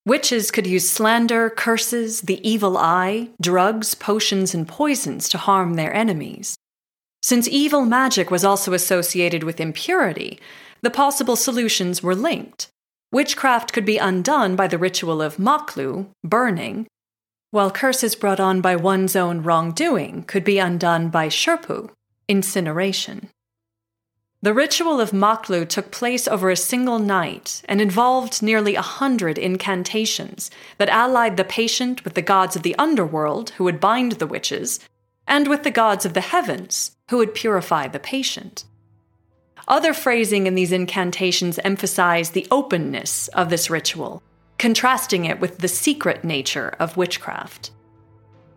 Witches 0.05 0.51
could 0.51 0.67
use 0.67 0.87
slander, 0.87 1.49
curses, 1.49 2.21
the 2.21 2.47
evil 2.47 2.77
eye, 2.77 3.29
drugs, 3.41 3.95
potions, 3.95 4.53
and 4.53 4.67
poisons 4.67 5.27
to 5.29 5.39
harm 5.39 5.73
their 5.73 5.91
enemies. 5.93 6.55
Since 7.23 7.47
evil 7.47 7.85
magic 7.85 8.29
was 8.29 8.45
also 8.45 8.73
associated 8.73 9.41
with 9.41 9.59
impurity, 9.59 10.39
the 10.83 10.91
possible 10.91 11.35
solutions 11.35 12.03
were 12.03 12.13
linked, 12.13 12.67
Witchcraft 13.15 13.71
could 13.71 13.85
be 13.85 13.97
undone 13.97 14.57
by 14.57 14.67
the 14.67 14.77
ritual 14.77 15.21
of 15.21 15.37
maklu, 15.37 16.07
burning, 16.21 16.85
while 17.49 17.71
curses 17.71 18.13
brought 18.13 18.41
on 18.41 18.59
by 18.59 18.75
one's 18.75 19.15
own 19.15 19.41
wrongdoing 19.41 20.23
could 20.23 20.43
be 20.43 20.59
undone 20.59 21.07
by 21.07 21.29
shurpu, 21.29 21.91
incineration. 22.27 23.29
The 24.41 24.53
ritual 24.53 24.99
of 24.99 25.11
maklu 25.11 25.65
took 25.65 25.91
place 25.91 26.27
over 26.27 26.49
a 26.49 26.57
single 26.57 26.99
night 26.99 27.61
and 27.69 27.79
involved 27.79 28.43
nearly 28.43 28.75
a 28.75 28.81
hundred 28.81 29.37
incantations 29.37 30.51
that 30.77 30.89
allied 30.89 31.37
the 31.37 31.45
patient 31.45 32.03
with 32.03 32.15
the 32.15 32.21
gods 32.21 32.57
of 32.57 32.63
the 32.63 32.75
underworld 32.75 33.51
who 33.51 33.63
would 33.63 33.79
bind 33.79 34.11
the 34.11 34.27
witches, 34.27 34.81
and 35.25 35.47
with 35.47 35.63
the 35.63 35.71
gods 35.71 36.05
of 36.05 36.15
the 36.15 36.19
heavens 36.35 36.91
who 37.09 37.15
would 37.15 37.33
purify 37.33 37.87
the 37.87 37.97
patient. 37.97 38.65
Other 39.67 39.93
phrasing 39.93 40.45
in 40.45 40.53
these 40.53 40.71
incantations 40.71 41.59
emphasize 41.63 42.29
the 42.29 42.47
openness 42.51 43.27
of 43.29 43.49
this 43.49 43.69
ritual, 43.69 44.21
contrasting 44.59 45.25
it 45.25 45.39
with 45.39 45.57
the 45.57 45.67
secret 45.67 46.23
nature 46.23 46.75
of 46.79 46.97
witchcraft. 46.97 47.71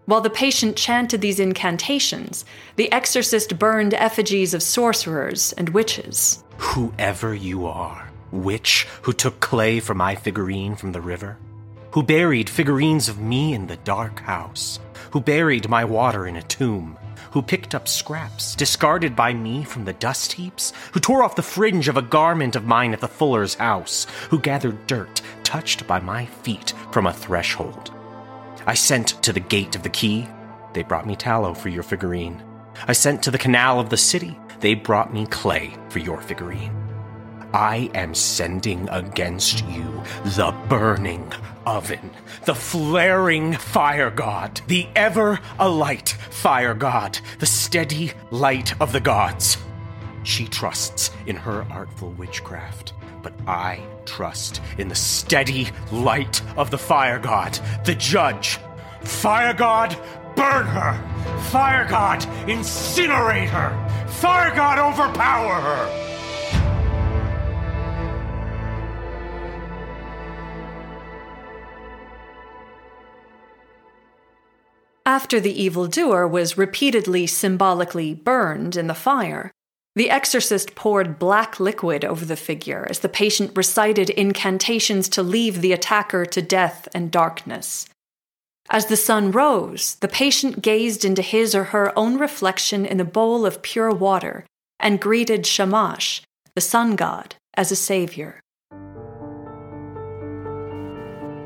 While 0.04 0.20
the 0.20 0.30
patient 0.30 0.76
chanted 0.76 1.20
these 1.20 1.40
incantations, 1.40 2.44
the 2.76 2.90
exorcist 2.92 3.58
burned 3.58 3.94
effigies 3.94 4.52
of 4.52 4.62
sorcerers 4.62 5.52
and 5.54 5.70
witches. 5.70 6.44
Whoever 6.58 7.34
you 7.34 7.66
are, 7.66 8.10
witch 8.30 8.86
who 9.02 9.12
took 9.12 9.40
clay 9.40 9.80
for 9.80 9.94
my 9.94 10.14
figurine 10.14 10.76
from 10.76 10.92
the 10.92 11.00
river, 11.00 11.38
who 11.92 12.02
buried 12.02 12.50
figurines 12.50 13.08
of 13.08 13.18
me 13.18 13.54
in 13.54 13.66
the 13.66 13.76
dark 13.78 14.20
house, 14.20 14.78
who 15.10 15.20
buried 15.20 15.68
my 15.68 15.84
water 15.84 16.26
in 16.26 16.36
a 16.36 16.42
tomb, 16.42 16.98
who 17.32 17.42
picked 17.42 17.74
up 17.74 17.88
scraps 17.88 18.54
discarded 18.54 19.14
by 19.14 19.32
me 19.32 19.64
from 19.64 19.84
the 19.84 19.92
dust 19.92 20.32
heaps, 20.32 20.72
who 20.92 21.00
tore 21.00 21.22
off 21.22 21.36
the 21.36 21.42
fringe 21.42 21.88
of 21.88 21.96
a 21.96 22.02
garment 22.02 22.56
of 22.56 22.64
mine 22.64 22.92
at 22.92 23.00
the 23.00 23.08
fuller's 23.08 23.54
house, 23.54 24.06
who 24.30 24.38
gathered 24.38 24.86
dirt 24.86 25.20
touched 25.44 25.86
by 25.86 26.00
my 26.00 26.26
feet 26.26 26.74
from 26.92 27.06
a 27.06 27.12
threshold. 27.12 27.92
I 28.66 28.74
sent 28.74 29.22
to 29.22 29.32
the 29.32 29.40
gate 29.40 29.76
of 29.76 29.82
the 29.82 29.90
quay, 29.90 30.28
they 30.74 30.82
brought 30.82 31.06
me 31.06 31.16
tallow 31.16 31.54
for 31.54 31.68
your 31.68 31.82
figurine. 31.82 32.42
I 32.86 32.92
sent 32.92 33.22
to 33.22 33.30
the 33.30 33.38
canal 33.38 33.80
of 33.80 33.90
the 33.90 33.96
city, 33.96 34.38
they 34.60 34.74
brought 34.74 35.12
me 35.12 35.26
clay 35.26 35.76
for 35.88 35.98
your 35.98 36.20
figurine. 36.20 36.87
I 37.52 37.90
am 37.94 38.14
sending 38.14 38.88
against 38.90 39.66
you 39.66 40.02
the 40.24 40.54
burning 40.68 41.32
oven, 41.64 42.10
the 42.44 42.54
flaring 42.54 43.54
fire 43.54 44.10
god, 44.10 44.60
the 44.66 44.86
ever 44.94 45.40
alight 45.58 46.10
fire 46.30 46.74
god, 46.74 47.18
the 47.38 47.46
steady 47.46 48.12
light 48.30 48.78
of 48.80 48.92
the 48.92 49.00
gods. 49.00 49.56
She 50.24 50.46
trusts 50.46 51.10
in 51.26 51.36
her 51.36 51.66
artful 51.70 52.10
witchcraft, 52.12 52.92
but 53.22 53.32
I 53.46 53.82
trust 54.04 54.60
in 54.76 54.88
the 54.88 54.94
steady 54.94 55.68
light 55.90 56.42
of 56.56 56.70
the 56.70 56.78
fire 56.78 57.18
god, 57.18 57.58
the 57.84 57.94
judge. 57.94 58.58
Fire 59.02 59.54
god, 59.54 59.96
burn 60.36 60.66
her! 60.66 61.40
Fire 61.50 61.86
god, 61.88 62.20
incinerate 62.46 63.48
her! 63.48 64.06
Fire 64.08 64.54
god, 64.54 64.78
overpower 64.78 65.54
her! 65.54 66.07
After 75.18 75.40
the 75.40 75.60
evildoer 75.60 76.28
was 76.28 76.56
repeatedly 76.56 77.26
symbolically 77.26 78.14
burned 78.14 78.76
in 78.76 78.86
the 78.86 78.94
fire, 78.94 79.50
the 79.96 80.10
exorcist 80.10 80.76
poured 80.76 81.18
black 81.18 81.58
liquid 81.58 82.04
over 82.04 82.24
the 82.24 82.36
figure 82.36 82.86
as 82.88 83.00
the 83.00 83.08
patient 83.08 83.50
recited 83.56 84.10
incantations 84.10 85.08
to 85.08 85.24
leave 85.24 85.60
the 85.60 85.72
attacker 85.72 86.24
to 86.26 86.40
death 86.40 86.86
and 86.94 87.10
darkness. 87.10 87.88
As 88.70 88.86
the 88.86 88.96
sun 88.96 89.32
rose, 89.32 89.96
the 89.96 90.06
patient 90.06 90.62
gazed 90.62 91.04
into 91.04 91.20
his 91.20 91.52
or 91.52 91.64
her 91.64 91.92
own 91.98 92.16
reflection 92.16 92.86
in 92.86 93.00
a 93.00 93.04
bowl 93.04 93.44
of 93.44 93.60
pure 93.60 93.90
water 93.90 94.46
and 94.78 95.00
greeted 95.00 95.44
Shamash, 95.44 96.22
the 96.54 96.60
sun 96.60 96.94
god, 96.94 97.34
as 97.54 97.72
a 97.72 97.76
savior. 97.76 98.38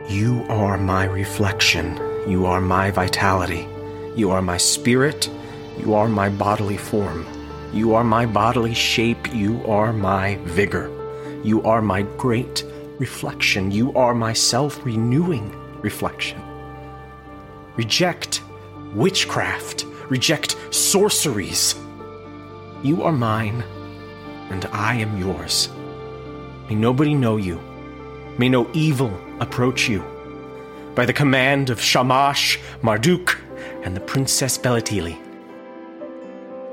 You 0.09 0.44
are 0.49 0.76
my 0.76 1.04
reflection. 1.04 1.97
You 2.28 2.44
are 2.47 2.61
my 2.61 2.90
vitality. 2.90 3.68
You 4.16 4.32
are 4.32 4.42
my 4.42 4.56
spirit. 4.56 5.30
You 5.78 5.94
are 5.94 6.09
my 6.09 6.28
bodily 6.28 6.76
form. 6.76 7.25
You 7.73 7.94
are 7.94 8.02
my 8.02 8.26
bodily 8.26 8.75
shape. 8.75 9.32
You 9.32 9.64
are 9.64 9.92
my 9.92 10.37
vigor. 10.42 10.90
You 11.44 11.62
are 11.62 11.80
my 11.80 12.02
great 12.02 12.64
reflection. 12.99 13.71
You 13.71 13.92
are 13.94 14.12
my 14.12 14.32
self 14.32 14.85
renewing 14.85 15.54
reflection. 15.82 16.42
Reject 17.76 18.42
witchcraft. 18.94 19.87
Reject 20.09 20.56
sorceries. 20.75 21.76
You 22.82 23.04
are 23.04 23.12
mine, 23.12 23.62
and 24.50 24.66
I 24.73 24.97
am 24.97 25.16
yours. 25.16 25.68
May 26.68 26.75
nobody 26.75 27.14
know 27.14 27.37
you. 27.37 27.72
May 28.39 28.49
no 28.49 28.71
evil 28.73 29.12
approach 29.41 29.89
you. 29.89 30.03
By 30.95 31.07
the 31.07 31.12
command 31.12 31.71
of 31.71 31.81
Shamash, 31.81 32.59
Marduk, 32.83 33.39
and 33.83 33.95
the 33.97 34.01
Princess 34.01 34.59
Belet-ili. 34.59 35.19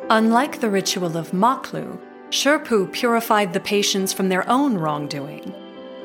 Unlike 0.10 0.60
the 0.60 0.70
ritual 0.70 1.18
of 1.18 1.32
Maklu, 1.32 2.00
Shurpu 2.30 2.92
purified 2.92 3.54
the 3.54 3.60
patients 3.60 4.14
from 4.14 4.30
their 4.30 4.48
own 4.50 4.78
wrongdoing. 4.78 5.54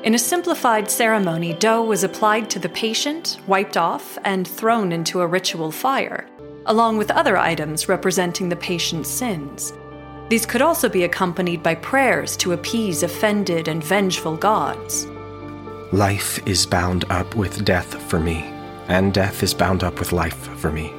In 0.03 0.13
a 0.13 0.19
simplified 0.19 0.89
ceremony, 0.89 1.53
dough 1.53 1.83
was 1.83 2.03
applied 2.03 2.49
to 2.51 2.59
the 2.59 2.69
patient, 2.69 3.39
wiped 3.47 3.77
off, 3.77 4.17
and 4.23 4.47
thrown 4.47 4.91
into 4.91 5.21
a 5.21 5.27
ritual 5.27 5.71
fire, 5.71 6.27
along 6.67 6.97
with 6.97 7.11
other 7.11 7.37
items 7.37 7.89
representing 7.89 8.49
the 8.49 8.55
patient's 8.55 9.09
sins. 9.09 9.73
These 10.29 10.45
could 10.45 10.61
also 10.61 10.89
be 10.89 11.03
accompanied 11.03 11.63
by 11.63 11.75
prayers 11.75 12.35
to 12.37 12.53
appease 12.53 13.03
offended 13.03 13.67
and 13.67 13.83
vengeful 13.83 14.35
gods. 14.37 15.07
Life 15.95 16.45
is 16.45 16.65
bound 16.65 17.05
up 17.09 17.37
with 17.37 17.63
death 17.63 18.01
for 18.09 18.19
me, 18.19 18.39
and 18.89 19.13
death 19.13 19.41
is 19.43 19.53
bound 19.53 19.81
up 19.81 19.97
with 19.97 20.11
life 20.11 20.35
for 20.57 20.69
me. 20.69 20.91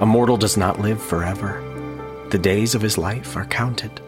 A 0.00 0.06
mortal 0.06 0.36
does 0.36 0.54
not 0.54 0.78
live 0.78 1.02
forever. 1.02 1.64
The 2.28 2.36
days 2.38 2.74
of 2.74 2.82
his 2.82 2.98
life 2.98 3.38
are 3.38 3.46
counted. 3.46 4.02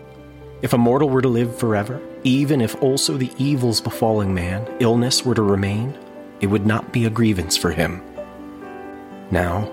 If 0.61 0.75
a 0.75 0.77
mortal 0.79 1.09
were 1.09 1.23
to 1.23 1.29
live 1.29 1.57
forever, 1.57 2.03
even 2.23 2.61
if 2.61 2.83
also 2.83 3.17
the 3.17 3.33
evils 3.39 3.81
befalling 3.81 4.35
man, 4.35 4.71
illness 4.79 5.25
were 5.25 5.35
to 5.35 5.41
remain, 5.41 5.99
it 6.43 6.49
would 6.49 6.67
not 6.67 6.93
be 6.93 7.07
a 7.07 7.11
grievance 7.11 7.57
for 7.57 7.71
him. 7.71 8.03
Now, 9.31 9.73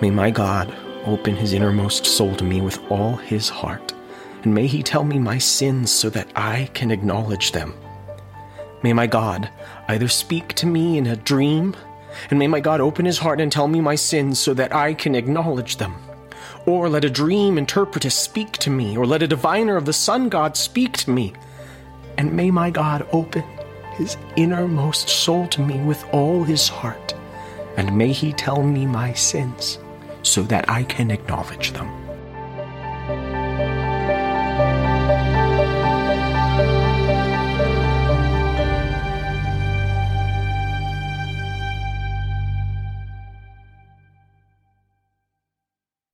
may 0.00 0.10
my 0.10 0.32
God 0.32 0.74
open 1.06 1.36
his 1.36 1.52
innermost 1.52 2.04
soul 2.04 2.34
to 2.34 2.42
me 2.42 2.60
with 2.62 2.80
all 2.90 3.14
his 3.14 3.48
heart, 3.48 3.94
and 4.42 4.52
may 4.52 4.66
he 4.66 4.82
tell 4.82 5.04
me 5.04 5.20
my 5.20 5.38
sins 5.38 5.92
so 5.92 6.10
that 6.10 6.32
I 6.34 6.68
can 6.74 6.90
acknowledge 6.90 7.52
them. 7.52 7.74
May 8.82 8.92
my 8.92 9.06
God 9.06 9.48
either 9.88 10.08
speak 10.08 10.54
to 10.54 10.66
me 10.66 10.98
in 10.98 11.06
a 11.06 11.16
dream, 11.16 11.76
and 12.30 12.38
may 12.38 12.48
my 12.48 12.60
God 12.60 12.80
open 12.80 13.04
his 13.04 13.18
heart 13.18 13.40
and 13.40 13.50
tell 13.50 13.68
me 13.68 13.80
my 13.80 13.94
sins 13.94 14.40
so 14.40 14.54
that 14.54 14.74
I 14.74 14.94
can 14.94 15.14
acknowledge 15.14 15.76
them. 15.76 15.94
Or 16.66 16.88
let 16.88 17.04
a 17.04 17.10
dream 17.10 17.58
interpreter 17.58 18.10
speak 18.10 18.52
to 18.58 18.70
me, 18.70 18.96
or 18.96 19.06
let 19.06 19.22
a 19.22 19.28
diviner 19.28 19.76
of 19.76 19.84
the 19.84 19.92
sun 19.92 20.28
god 20.28 20.56
speak 20.56 20.94
to 20.98 21.10
me. 21.10 21.32
And 22.18 22.32
may 22.32 22.50
my 22.50 22.70
God 22.70 23.06
open 23.12 23.44
his 23.94 24.16
innermost 24.36 25.08
soul 25.08 25.46
to 25.48 25.60
me 25.60 25.80
with 25.80 26.04
all 26.12 26.42
his 26.42 26.68
heart, 26.68 27.14
and 27.76 27.96
may 27.96 28.12
he 28.12 28.32
tell 28.32 28.62
me 28.62 28.86
my 28.86 29.12
sins 29.12 29.78
so 30.22 30.42
that 30.44 30.68
I 30.68 30.84
can 30.84 31.10
acknowledge 31.10 31.72
them. 31.72 32.01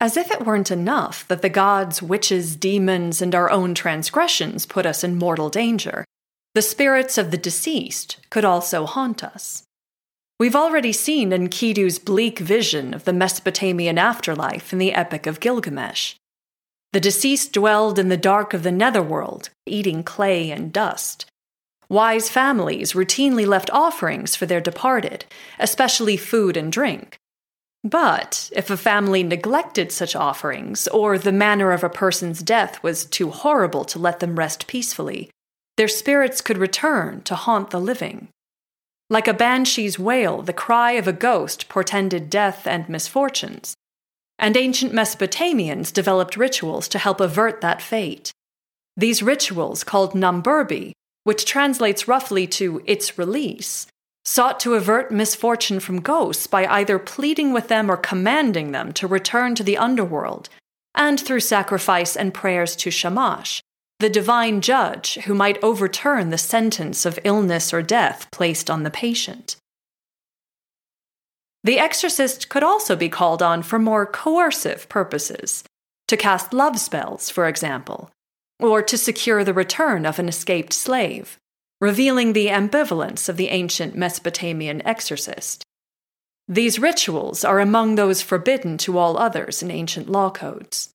As 0.00 0.16
if 0.16 0.30
it 0.30 0.46
weren't 0.46 0.70
enough 0.70 1.26
that 1.26 1.42
the 1.42 1.48
gods, 1.48 2.00
witches, 2.00 2.54
demons, 2.54 3.20
and 3.20 3.34
our 3.34 3.50
own 3.50 3.74
transgressions 3.74 4.64
put 4.64 4.86
us 4.86 5.02
in 5.02 5.18
mortal 5.18 5.50
danger, 5.50 6.04
the 6.54 6.62
spirits 6.62 7.18
of 7.18 7.30
the 7.30 7.36
deceased 7.36 8.18
could 8.30 8.44
also 8.44 8.86
haunt 8.86 9.24
us. 9.24 9.64
We've 10.38 10.54
already 10.54 10.92
seen 10.92 11.30
Enkidu's 11.30 11.98
bleak 11.98 12.38
vision 12.38 12.94
of 12.94 13.04
the 13.04 13.12
Mesopotamian 13.12 13.98
afterlife 13.98 14.72
in 14.72 14.78
the 14.78 14.92
Epic 14.92 15.26
of 15.26 15.40
Gilgamesh. 15.40 16.14
The 16.92 17.00
deceased 17.00 17.52
dwelled 17.52 17.98
in 17.98 18.08
the 18.08 18.16
dark 18.16 18.54
of 18.54 18.62
the 18.62 18.72
netherworld, 18.72 19.50
eating 19.66 20.04
clay 20.04 20.52
and 20.52 20.72
dust. 20.72 21.26
Wise 21.88 22.30
families 22.30 22.92
routinely 22.92 23.46
left 23.46 23.68
offerings 23.70 24.36
for 24.36 24.46
their 24.46 24.60
departed, 24.60 25.24
especially 25.58 26.16
food 26.16 26.56
and 26.56 26.70
drink. 26.70 27.18
But 27.88 28.50
if 28.52 28.68
a 28.68 28.76
family 28.76 29.22
neglected 29.22 29.90
such 29.92 30.14
offerings, 30.14 30.88
or 30.88 31.16
the 31.16 31.32
manner 31.32 31.72
of 31.72 31.82
a 31.82 31.88
person's 31.88 32.42
death 32.42 32.82
was 32.82 33.06
too 33.06 33.30
horrible 33.30 33.86
to 33.86 33.98
let 33.98 34.20
them 34.20 34.38
rest 34.38 34.66
peacefully, 34.66 35.30
their 35.78 35.88
spirits 35.88 36.42
could 36.42 36.58
return 36.58 37.22
to 37.22 37.34
haunt 37.34 37.70
the 37.70 37.80
living. 37.80 38.28
Like 39.08 39.26
a 39.26 39.32
banshee's 39.32 39.98
wail, 39.98 40.42
the 40.42 40.52
cry 40.52 40.92
of 40.92 41.08
a 41.08 41.14
ghost 41.14 41.70
portended 41.70 42.28
death 42.28 42.66
and 42.66 42.86
misfortunes. 42.90 43.74
And 44.38 44.54
ancient 44.54 44.92
Mesopotamians 44.92 45.90
developed 45.90 46.36
rituals 46.36 46.88
to 46.88 46.98
help 46.98 47.22
avert 47.22 47.62
that 47.62 47.80
fate. 47.80 48.32
These 48.98 49.22
rituals, 49.22 49.82
called 49.82 50.12
Namburbi, 50.12 50.92
which 51.24 51.46
translates 51.46 52.06
roughly 52.06 52.46
to 52.48 52.82
its 52.84 53.16
release, 53.16 53.86
sought 54.28 54.60
to 54.60 54.74
avert 54.74 55.10
misfortune 55.10 55.80
from 55.80 56.02
ghosts 56.02 56.46
by 56.46 56.66
either 56.66 56.98
pleading 56.98 57.50
with 57.50 57.68
them 57.68 57.90
or 57.90 57.96
commanding 57.96 58.72
them 58.72 58.92
to 58.92 59.06
return 59.06 59.54
to 59.54 59.62
the 59.62 59.78
underworld, 59.78 60.50
and 60.94 61.18
through 61.18 61.40
sacrifice 61.40 62.14
and 62.14 62.34
prayers 62.34 62.76
to 62.76 62.90
Shamash, 62.90 63.62
the 64.00 64.10
divine 64.10 64.60
judge 64.60 65.14
who 65.24 65.34
might 65.34 65.64
overturn 65.64 66.28
the 66.28 66.36
sentence 66.36 67.06
of 67.06 67.18
illness 67.24 67.72
or 67.72 67.80
death 67.80 68.30
placed 68.30 68.68
on 68.68 68.82
the 68.82 68.90
patient. 68.90 69.56
The 71.64 71.78
exorcist 71.78 72.50
could 72.50 72.62
also 72.62 72.96
be 72.96 73.08
called 73.08 73.42
on 73.42 73.62
for 73.62 73.78
more 73.78 74.04
coercive 74.04 74.90
purposes, 74.90 75.64
to 76.06 76.18
cast 76.18 76.52
love 76.52 76.78
spells, 76.78 77.30
for 77.30 77.48
example, 77.48 78.10
or 78.60 78.82
to 78.82 78.98
secure 78.98 79.42
the 79.42 79.54
return 79.54 80.04
of 80.04 80.18
an 80.18 80.28
escaped 80.28 80.74
slave, 80.74 81.37
revealing 81.80 82.32
the 82.32 82.48
ambivalence 82.48 83.28
of 83.28 83.36
the 83.36 83.48
ancient 83.48 83.96
Mesopotamian 83.96 84.84
exorcist. 84.86 85.64
These 86.48 86.78
rituals 86.78 87.44
are 87.44 87.60
among 87.60 87.94
those 87.94 88.22
forbidden 88.22 88.78
to 88.78 88.98
all 88.98 89.16
others 89.18 89.62
in 89.62 89.70
ancient 89.70 90.08
law 90.08 90.30
codes. 90.30 90.90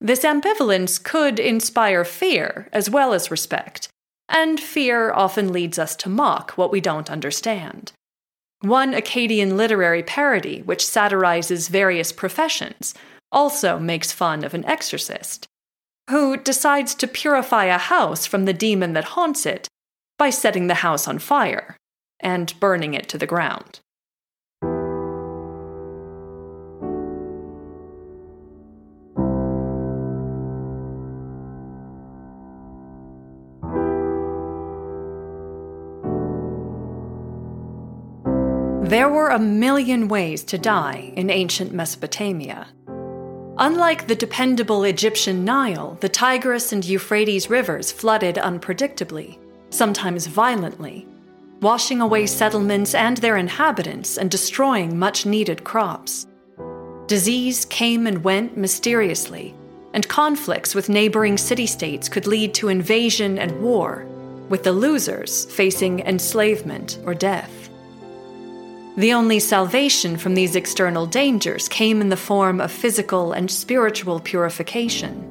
This 0.00 0.24
ambivalence 0.24 1.02
could 1.02 1.38
inspire 1.38 2.04
fear 2.04 2.68
as 2.72 2.90
well 2.90 3.12
as 3.12 3.30
respect, 3.30 3.88
and 4.28 4.58
fear 4.58 5.12
often 5.12 5.52
leads 5.52 5.78
us 5.78 5.94
to 5.96 6.08
mock 6.08 6.52
what 6.52 6.72
we 6.72 6.80
don't 6.80 7.10
understand. 7.10 7.92
One 8.60 8.92
Akkadian 8.92 9.56
literary 9.56 10.02
parody, 10.02 10.60
which 10.62 10.86
satirizes 10.86 11.68
various 11.68 12.12
professions, 12.12 12.94
also 13.32 13.78
makes 13.78 14.12
fun 14.12 14.44
of 14.44 14.54
an 14.54 14.64
exorcist, 14.66 15.46
who 16.10 16.36
decides 16.36 16.94
to 16.96 17.06
purify 17.06 17.66
a 17.66 17.78
house 17.78 18.26
from 18.26 18.44
the 18.44 18.52
demon 18.52 18.92
that 18.94 19.04
haunts 19.16 19.46
it 19.46 19.68
by 20.20 20.28
setting 20.28 20.66
the 20.66 20.74
house 20.74 21.08
on 21.08 21.18
fire 21.18 21.78
and 22.20 22.52
burning 22.60 22.92
it 22.92 23.08
to 23.08 23.16
the 23.16 23.26
ground. 23.26 23.80
There 38.90 39.08
were 39.08 39.30
a 39.30 39.38
million 39.38 40.08
ways 40.08 40.44
to 40.44 40.58
die 40.58 41.14
in 41.16 41.30
ancient 41.30 41.72
Mesopotamia. 41.72 42.66
Unlike 43.56 44.06
the 44.06 44.16
dependable 44.16 44.84
Egyptian 44.84 45.46
Nile, 45.46 45.96
the 46.00 46.10
Tigris 46.10 46.74
and 46.74 46.84
Euphrates 46.84 47.48
rivers 47.48 47.90
flooded 47.90 48.34
unpredictably, 48.36 49.38
sometimes 49.70 50.26
violently, 50.26 51.06
washing 51.60 52.00
away 52.00 52.26
settlements 52.26 52.94
and 52.94 53.16
their 53.18 53.36
inhabitants 53.36 54.18
and 54.18 54.30
destroying 54.30 54.98
much 54.98 55.26
needed 55.26 55.64
crops. 55.64 56.26
Disease 57.06 57.64
came 57.66 58.06
and 58.06 58.22
went 58.22 58.56
mysteriously, 58.56 59.54
and 59.92 60.08
conflicts 60.08 60.74
with 60.74 60.88
neighboring 60.88 61.36
city 61.36 61.66
states 61.66 62.08
could 62.08 62.26
lead 62.26 62.54
to 62.54 62.68
invasion 62.68 63.38
and 63.38 63.60
war, 63.60 64.06
with 64.48 64.62
the 64.64 64.72
losers 64.72 65.44
facing 65.46 66.00
enslavement 66.00 66.98
or 67.04 67.14
death. 67.14 67.68
The 68.96 69.12
only 69.12 69.38
salvation 69.38 70.16
from 70.16 70.34
these 70.34 70.56
external 70.56 71.06
dangers 71.06 71.68
came 71.68 72.00
in 72.00 72.08
the 72.08 72.16
form 72.16 72.60
of 72.60 72.72
physical 72.72 73.32
and 73.32 73.50
spiritual 73.50 74.20
purification. 74.20 75.26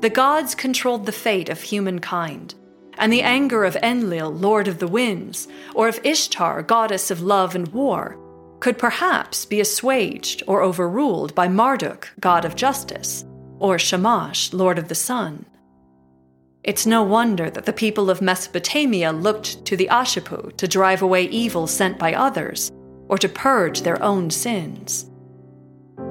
The 0.00 0.10
gods 0.10 0.54
controlled 0.54 1.06
the 1.06 1.12
fate 1.12 1.48
of 1.48 1.60
humankind, 1.60 2.54
and 2.98 3.12
the 3.12 3.22
anger 3.22 3.64
of 3.64 3.76
Enlil, 3.76 4.30
lord 4.30 4.68
of 4.68 4.78
the 4.78 4.88
winds, 4.88 5.48
or 5.74 5.88
of 5.88 6.00
Ishtar, 6.04 6.62
goddess 6.62 7.10
of 7.10 7.22
love 7.22 7.54
and 7.54 7.68
war, 7.68 8.18
could 8.60 8.76
perhaps 8.76 9.44
be 9.44 9.60
assuaged 9.60 10.42
or 10.46 10.62
overruled 10.62 11.34
by 11.34 11.48
Marduk, 11.48 12.08
god 12.20 12.44
of 12.44 12.56
justice, 12.56 13.24
or 13.58 13.78
Shamash, 13.78 14.52
lord 14.52 14.78
of 14.78 14.88
the 14.88 14.94
sun. 14.94 15.46
It's 16.64 16.86
no 16.86 17.02
wonder 17.02 17.48
that 17.48 17.66
the 17.66 17.72
people 17.72 18.10
of 18.10 18.20
Mesopotamia 18.20 19.12
looked 19.12 19.64
to 19.64 19.76
the 19.76 19.88
Ashipu 19.90 20.56
to 20.56 20.68
drive 20.68 21.02
away 21.02 21.24
evil 21.24 21.66
sent 21.66 21.98
by 21.98 22.14
others, 22.14 22.70
or 23.08 23.16
to 23.18 23.28
purge 23.28 23.82
their 23.82 24.02
own 24.02 24.30
sins. 24.30 25.08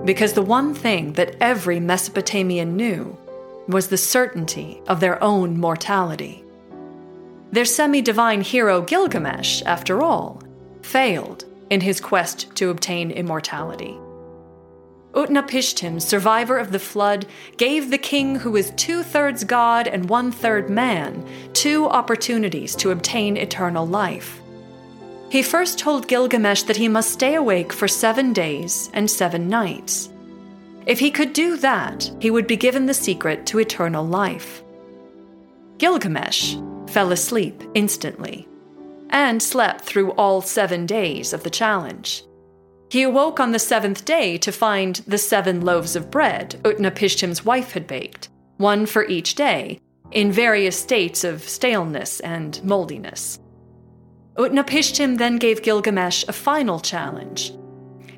Because 0.05 0.33
the 0.33 0.41
one 0.41 0.73
thing 0.73 1.13
that 1.13 1.35
every 1.41 1.79
Mesopotamian 1.79 2.75
knew 2.75 3.17
was 3.67 3.89
the 3.89 3.97
certainty 3.97 4.81
of 4.87 4.99
their 4.99 5.21
own 5.21 5.59
mortality. 5.59 6.43
Their 7.57 7.65
semi 7.65 8.03
divine 8.03 8.41
hero 8.41 8.83
Gilgamesh, 8.83 9.63
after 9.65 10.03
all, 10.03 10.43
failed 10.83 11.45
in 11.71 11.81
his 11.81 11.99
quest 11.99 12.55
to 12.57 12.69
obtain 12.69 13.09
immortality. 13.09 13.97
Utnapishtim, 15.13 15.99
survivor 15.99 16.59
of 16.59 16.71
the 16.71 16.77
flood, 16.77 17.25
gave 17.57 17.89
the 17.89 17.97
king, 17.97 18.35
who 18.35 18.55
is 18.55 18.69
two 18.75 19.01
thirds 19.01 19.43
god 19.43 19.87
and 19.87 20.07
one 20.07 20.31
third 20.31 20.69
man, 20.69 21.27
two 21.53 21.87
opportunities 21.87 22.75
to 22.75 22.91
obtain 22.91 23.37
eternal 23.37 23.87
life. 23.87 24.39
He 25.31 25.41
first 25.41 25.79
told 25.79 26.07
Gilgamesh 26.07 26.61
that 26.61 26.77
he 26.77 26.87
must 26.87 27.09
stay 27.09 27.33
awake 27.33 27.73
for 27.73 27.87
seven 27.87 28.33
days 28.33 28.91
and 28.93 29.09
seven 29.09 29.49
nights. 29.49 30.11
If 30.85 30.99
he 30.99 31.09
could 31.09 31.33
do 31.33 31.57
that, 31.57 32.11
he 32.19 32.29
would 32.29 32.45
be 32.45 32.55
given 32.55 32.85
the 32.85 32.93
secret 32.93 33.47
to 33.47 33.57
eternal 33.57 34.05
life. 34.05 34.61
Gilgamesh 35.79 36.55
fell 36.97 37.11
asleep 37.11 37.63
instantly 37.75 38.47
and 39.11 39.43
slept 39.43 39.81
through 39.81 40.13
all 40.13 40.41
seven 40.41 40.87
days 40.87 41.31
of 41.31 41.43
the 41.43 41.49
challenge. 41.51 42.23
He 42.89 43.03
awoke 43.03 43.39
on 43.39 43.51
the 43.51 43.59
seventh 43.59 44.03
day 44.03 44.39
to 44.39 44.51
find 44.51 44.95
the 45.05 45.19
seven 45.19 45.61
loaves 45.61 45.95
of 45.95 46.09
bread 46.09 46.59
Utnapishtim's 46.63 47.45
wife 47.45 47.73
had 47.73 47.85
baked, 47.85 48.29
one 48.57 48.87
for 48.87 49.05
each 49.05 49.35
day, 49.35 49.79
in 50.09 50.31
various 50.31 50.75
states 50.75 51.23
of 51.23 51.47
staleness 51.47 52.19
and 52.21 52.63
moldiness. 52.63 53.37
Utnapishtim 54.35 55.19
then 55.19 55.35
gave 55.35 55.61
Gilgamesh 55.61 56.25
a 56.27 56.33
final 56.33 56.79
challenge 56.79 57.53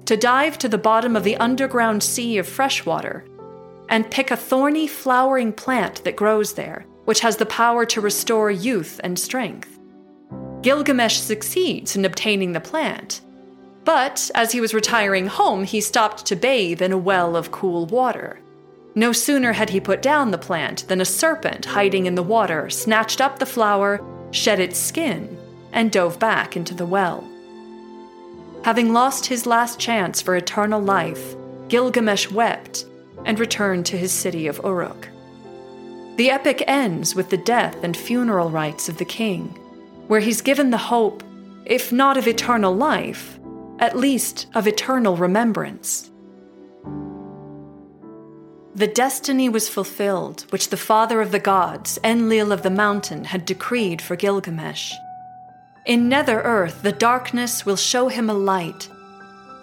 to 0.06 0.16
dive 0.16 0.58
to 0.58 0.70
the 0.70 0.78
bottom 0.78 1.18
of 1.18 1.26
the 1.26 1.36
underground 1.36 2.02
sea 2.02 2.38
of 2.38 2.48
fresh 2.48 2.86
water 2.86 3.26
and 3.90 4.10
pick 4.10 4.32
a 4.32 4.38
thorny 4.38 4.88
flowering 4.88 5.52
plant 5.52 6.02
that 6.06 6.16
grows 6.16 6.54
there, 6.54 6.86
which 7.10 7.22
has 7.22 7.38
the 7.38 7.46
power 7.46 7.86
to 7.86 8.00
restore 8.00 8.50
youth 8.50 9.02
and 9.04 9.20
strength. 9.20 9.80
Gilgamesh 10.62 11.18
succeeds 11.18 11.96
in 11.96 12.06
obtaining 12.06 12.54
the 12.54 12.62
plant 12.72 13.22
but 13.90 14.30
as 14.36 14.52
he 14.52 14.62
was 14.62 14.76
retiring 14.76 15.26
home, 15.26 15.64
he 15.64 15.82
stopped 15.82 16.24
to 16.28 16.36
bathe 16.36 16.80
in 16.80 16.92
a 16.92 16.98
well 17.12 17.36
of 17.36 17.50
cool 17.50 17.88
water. 17.88 18.40
No 18.94 19.12
sooner 19.12 19.54
had 19.54 19.72
he 19.72 19.80
put 19.80 20.04
down 20.04 20.30
the 20.30 20.38
plant 20.38 20.88
than 20.88 21.02
a 21.02 21.06
serpent 21.06 21.66
hiding 21.66 22.06
in 22.06 22.14
the 22.14 22.22
water 22.22 22.70
snatched 22.70 23.20
up 23.20 23.40
the 23.40 23.48
flower, 23.48 24.00
shed 24.30 24.60
its 24.60 24.78
skin, 24.78 25.36
and 25.72 25.92
dove 25.92 26.20
back 26.20 26.56
into 26.56 26.76
the 26.76 26.86
well. 26.86 27.28
Having 28.64 28.94
lost 28.94 29.26
his 29.26 29.48
last 29.48 29.80
chance 29.80 30.22
for 30.22 30.36
eternal 30.36 30.82
life, 30.82 31.36
Gilgamesh 31.68 32.30
wept 32.30 32.86
and 33.26 33.40
returned 33.40 33.88
to 33.88 33.98
his 33.98 34.12
city 34.12 34.46
of 34.46 34.62
Uruk. 34.64 35.10
The 36.20 36.32
epic 36.32 36.66
ends 36.68 37.16
with 37.16 37.30
the 37.30 37.38
death 37.38 37.82
and 37.82 37.96
funeral 37.96 38.50
rites 38.50 38.90
of 38.90 38.98
the 38.98 39.06
king, 39.06 39.58
where 40.10 40.20
he's 40.20 40.42
given 40.42 40.70
the 40.70 40.90
hope, 40.92 41.24
if 41.64 41.94
not 41.94 42.18
of 42.18 42.28
eternal 42.28 42.76
life, 42.76 43.40
at 43.80 43.98
least 43.98 44.48
of 44.54 44.68
eternal 44.68 45.16
remembrance. 45.16 46.12
The 48.76 48.92
destiny 48.94 49.48
was 49.48 49.70
fulfilled 49.70 50.46
which 50.50 50.68
the 50.68 50.76
father 50.92 51.22
of 51.22 51.32
the 51.32 51.40
gods, 51.40 51.98
Enlil 52.04 52.52
of 52.52 52.64
the 52.64 52.70
mountain, 52.70 53.24
had 53.24 53.46
decreed 53.46 54.02
for 54.02 54.18
Gilgamesh. 54.18 54.92
In 55.86 56.10
nether 56.10 56.42
earth, 56.42 56.82
the 56.82 56.92
darkness 56.92 57.66
will 57.66 57.78
show 57.78 58.10
him 58.10 58.30
a 58.30 58.34
light. 58.34 58.90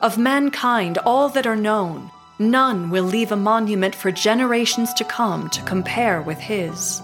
Of 0.01 0.17
mankind, 0.17 0.97
all 1.05 1.29
that 1.29 1.47
are 1.47 1.55
known, 1.55 2.11
none 2.39 2.91
will 2.91 3.05
leave 3.05 3.33
a 3.33 3.37
monument 3.37 3.95
for 3.95 4.11
generations 4.11 4.93
to 4.95 5.05
come 5.05 5.49
to 5.51 5.63
compare 5.63 6.23
with 6.23 6.39
his. 6.39 7.03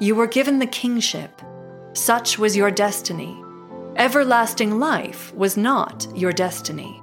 You 0.00 0.14
were 0.14 0.26
given 0.26 0.58
the 0.58 0.66
kingship. 0.66 1.40
Such 1.92 2.38
was 2.38 2.56
your 2.56 2.70
destiny. 2.70 3.40
Everlasting 3.96 4.78
life 4.78 5.32
was 5.34 5.56
not 5.56 6.06
your 6.14 6.32
destiny. 6.32 7.00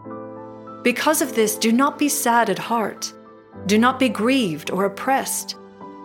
Because 0.84 1.22
of 1.22 1.36
this, 1.36 1.56
do 1.56 1.72
not 1.72 1.98
be 1.98 2.10
sad 2.10 2.50
at 2.50 2.60
heart. 2.60 3.14
Do 3.66 3.78
not 3.78 4.00
be 4.00 4.10
grieved 4.10 4.72
or 4.72 4.86
oppressed. 4.86 5.56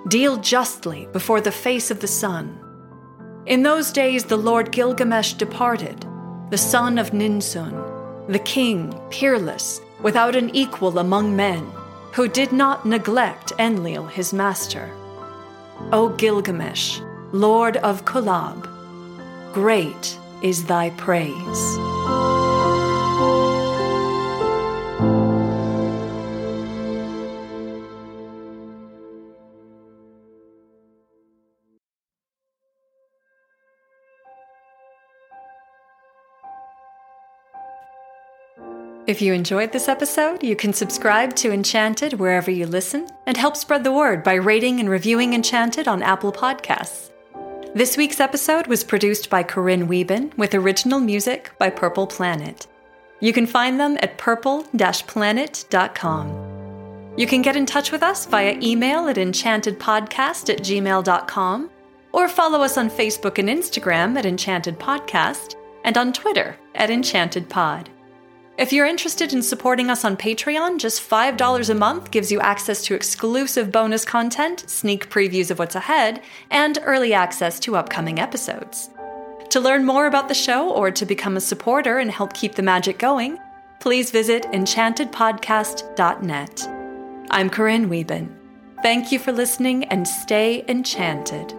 Deal 0.08 0.36
justly 0.36 1.08
before 1.12 1.40
the 1.40 1.50
face 1.50 1.90
of 1.90 2.00
the 2.00 2.06
sun. 2.06 2.58
In 3.46 3.62
those 3.62 3.90
days, 3.90 4.24
the 4.24 4.36
Lord 4.36 4.72
Gilgamesh 4.72 5.34
departed, 5.34 6.06
the 6.50 6.58
son 6.58 6.98
of 6.98 7.10
Ninsun, 7.10 8.28
the 8.28 8.38
king, 8.40 8.92
peerless, 9.10 9.80
without 10.02 10.36
an 10.36 10.54
equal 10.54 10.98
among 10.98 11.34
men, 11.34 11.70
who 12.12 12.28
did 12.28 12.52
not 12.52 12.86
neglect 12.86 13.52
Enlil, 13.58 14.06
his 14.06 14.32
master. 14.32 14.90
O 15.92 16.14
Gilgamesh, 16.16 17.00
Lord 17.32 17.76
of 17.78 18.04
Kulab, 18.04 18.68
great 19.52 20.18
is 20.42 20.64
thy 20.64 20.90
praise. 20.90 22.25
If 39.16 39.22
you 39.22 39.32
enjoyed 39.32 39.72
this 39.72 39.88
episode, 39.88 40.44
you 40.44 40.54
can 40.54 40.74
subscribe 40.74 41.34
to 41.36 41.50
Enchanted 41.50 42.12
wherever 42.20 42.50
you 42.50 42.66
listen 42.66 43.08
and 43.24 43.34
help 43.34 43.56
spread 43.56 43.82
the 43.82 43.90
word 43.90 44.22
by 44.22 44.34
rating 44.34 44.78
and 44.78 44.90
reviewing 44.90 45.32
Enchanted 45.32 45.88
on 45.88 46.02
Apple 46.02 46.30
Podcasts. 46.30 47.12
This 47.74 47.96
week's 47.96 48.20
episode 48.20 48.66
was 48.66 48.84
produced 48.84 49.30
by 49.30 49.42
Corinne 49.42 49.88
Wieben 49.88 50.36
with 50.36 50.54
original 50.54 51.00
music 51.00 51.50
by 51.56 51.70
Purple 51.70 52.06
Planet. 52.06 52.66
You 53.20 53.32
can 53.32 53.46
find 53.46 53.80
them 53.80 53.96
at 54.02 54.18
purple 54.18 54.64
planet.com. 55.06 56.28
You 57.16 57.26
can 57.26 57.40
get 57.40 57.56
in 57.56 57.64
touch 57.64 57.92
with 57.92 58.02
us 58.02 58.26
via 58.26 58.58
email 58.60 59.08
at 59.08 59.16
enchantedpodcast 59.16 60.50
at 60.50 60.58
gmail.com 60.58 61.70
or 62.12 62.28
follow 62.28 62.60
us 62.60 62.76
on 62.76 62.90
Facebook 62.90 63.38
and 63.38 63.48
Instagram 63.48 64.18
at 64.18 64.26
Enchanted 64.26 64.78
Podcast 64.78 65.54
and 65.84 65.96
on 65.96 66.12
Twitter 66.12 66.58
at 66.74 66.90
Enchanted 66.90 67.48
Pod. 67.48 67.88
If 68.58 68.72
you're 68.72 68.86
interested 68.86 69.34
in 69.34 69.42
supporting 69.42 69.90
us 69.90 70.02
on 70.02 70.16
Patreon, 70.16 70.78
just 70.78 71.06
$5 71.08 71.68
a 71.68 71.74
month 71.74 72.10
gives 72.10 72.32
you 72.32 72.40
access 72.40 72.82
to 72.84 72.94
exclusive 72.94 73.70
bonus 73.70 74.02
content, 74.02 74.64
sneak 74.66 75.10
previews 75.10 75.50
of 75.50 75.58
what's 75.58 75.74
ahead, 75.74 76.22
and 76.50 76.78
early 76.84 77.12
access 77.12 77.60
to 77.60 77.76
upcoming 77.76 78.18
episodes. 78.18 78.88
To 79.50 79.60
learn 79.60 79.84
more 79.84 80.06
about 80.06 80.28
the 80.28 80.34
show 80.34 80.70
or 80.70 80.90
to 80.90 81.04
become 81.04 81.36
a 81.36 81.40
supporter 81.40 81.98
and 81.98 82.10
help 82.10 82.32
keep 82.32 82.54
the 82.54 82.62
magic 82.62 82.98
going, 82.98 83.38
please 83.78 84.10
visit 84.10 84.44
enchantedpodcast.net. 84.44 86.68
I'm 87.30 87.50
Corinne 87.50 87.90
Wieben. 87.90 88.34
Thank 88.82 89.12
you 89.12 89.18
for 89.18 89.32
listening 89.32 89.84
and 89.84 90.08
stay 90.08 90.64
enchanted. 90.66 91.52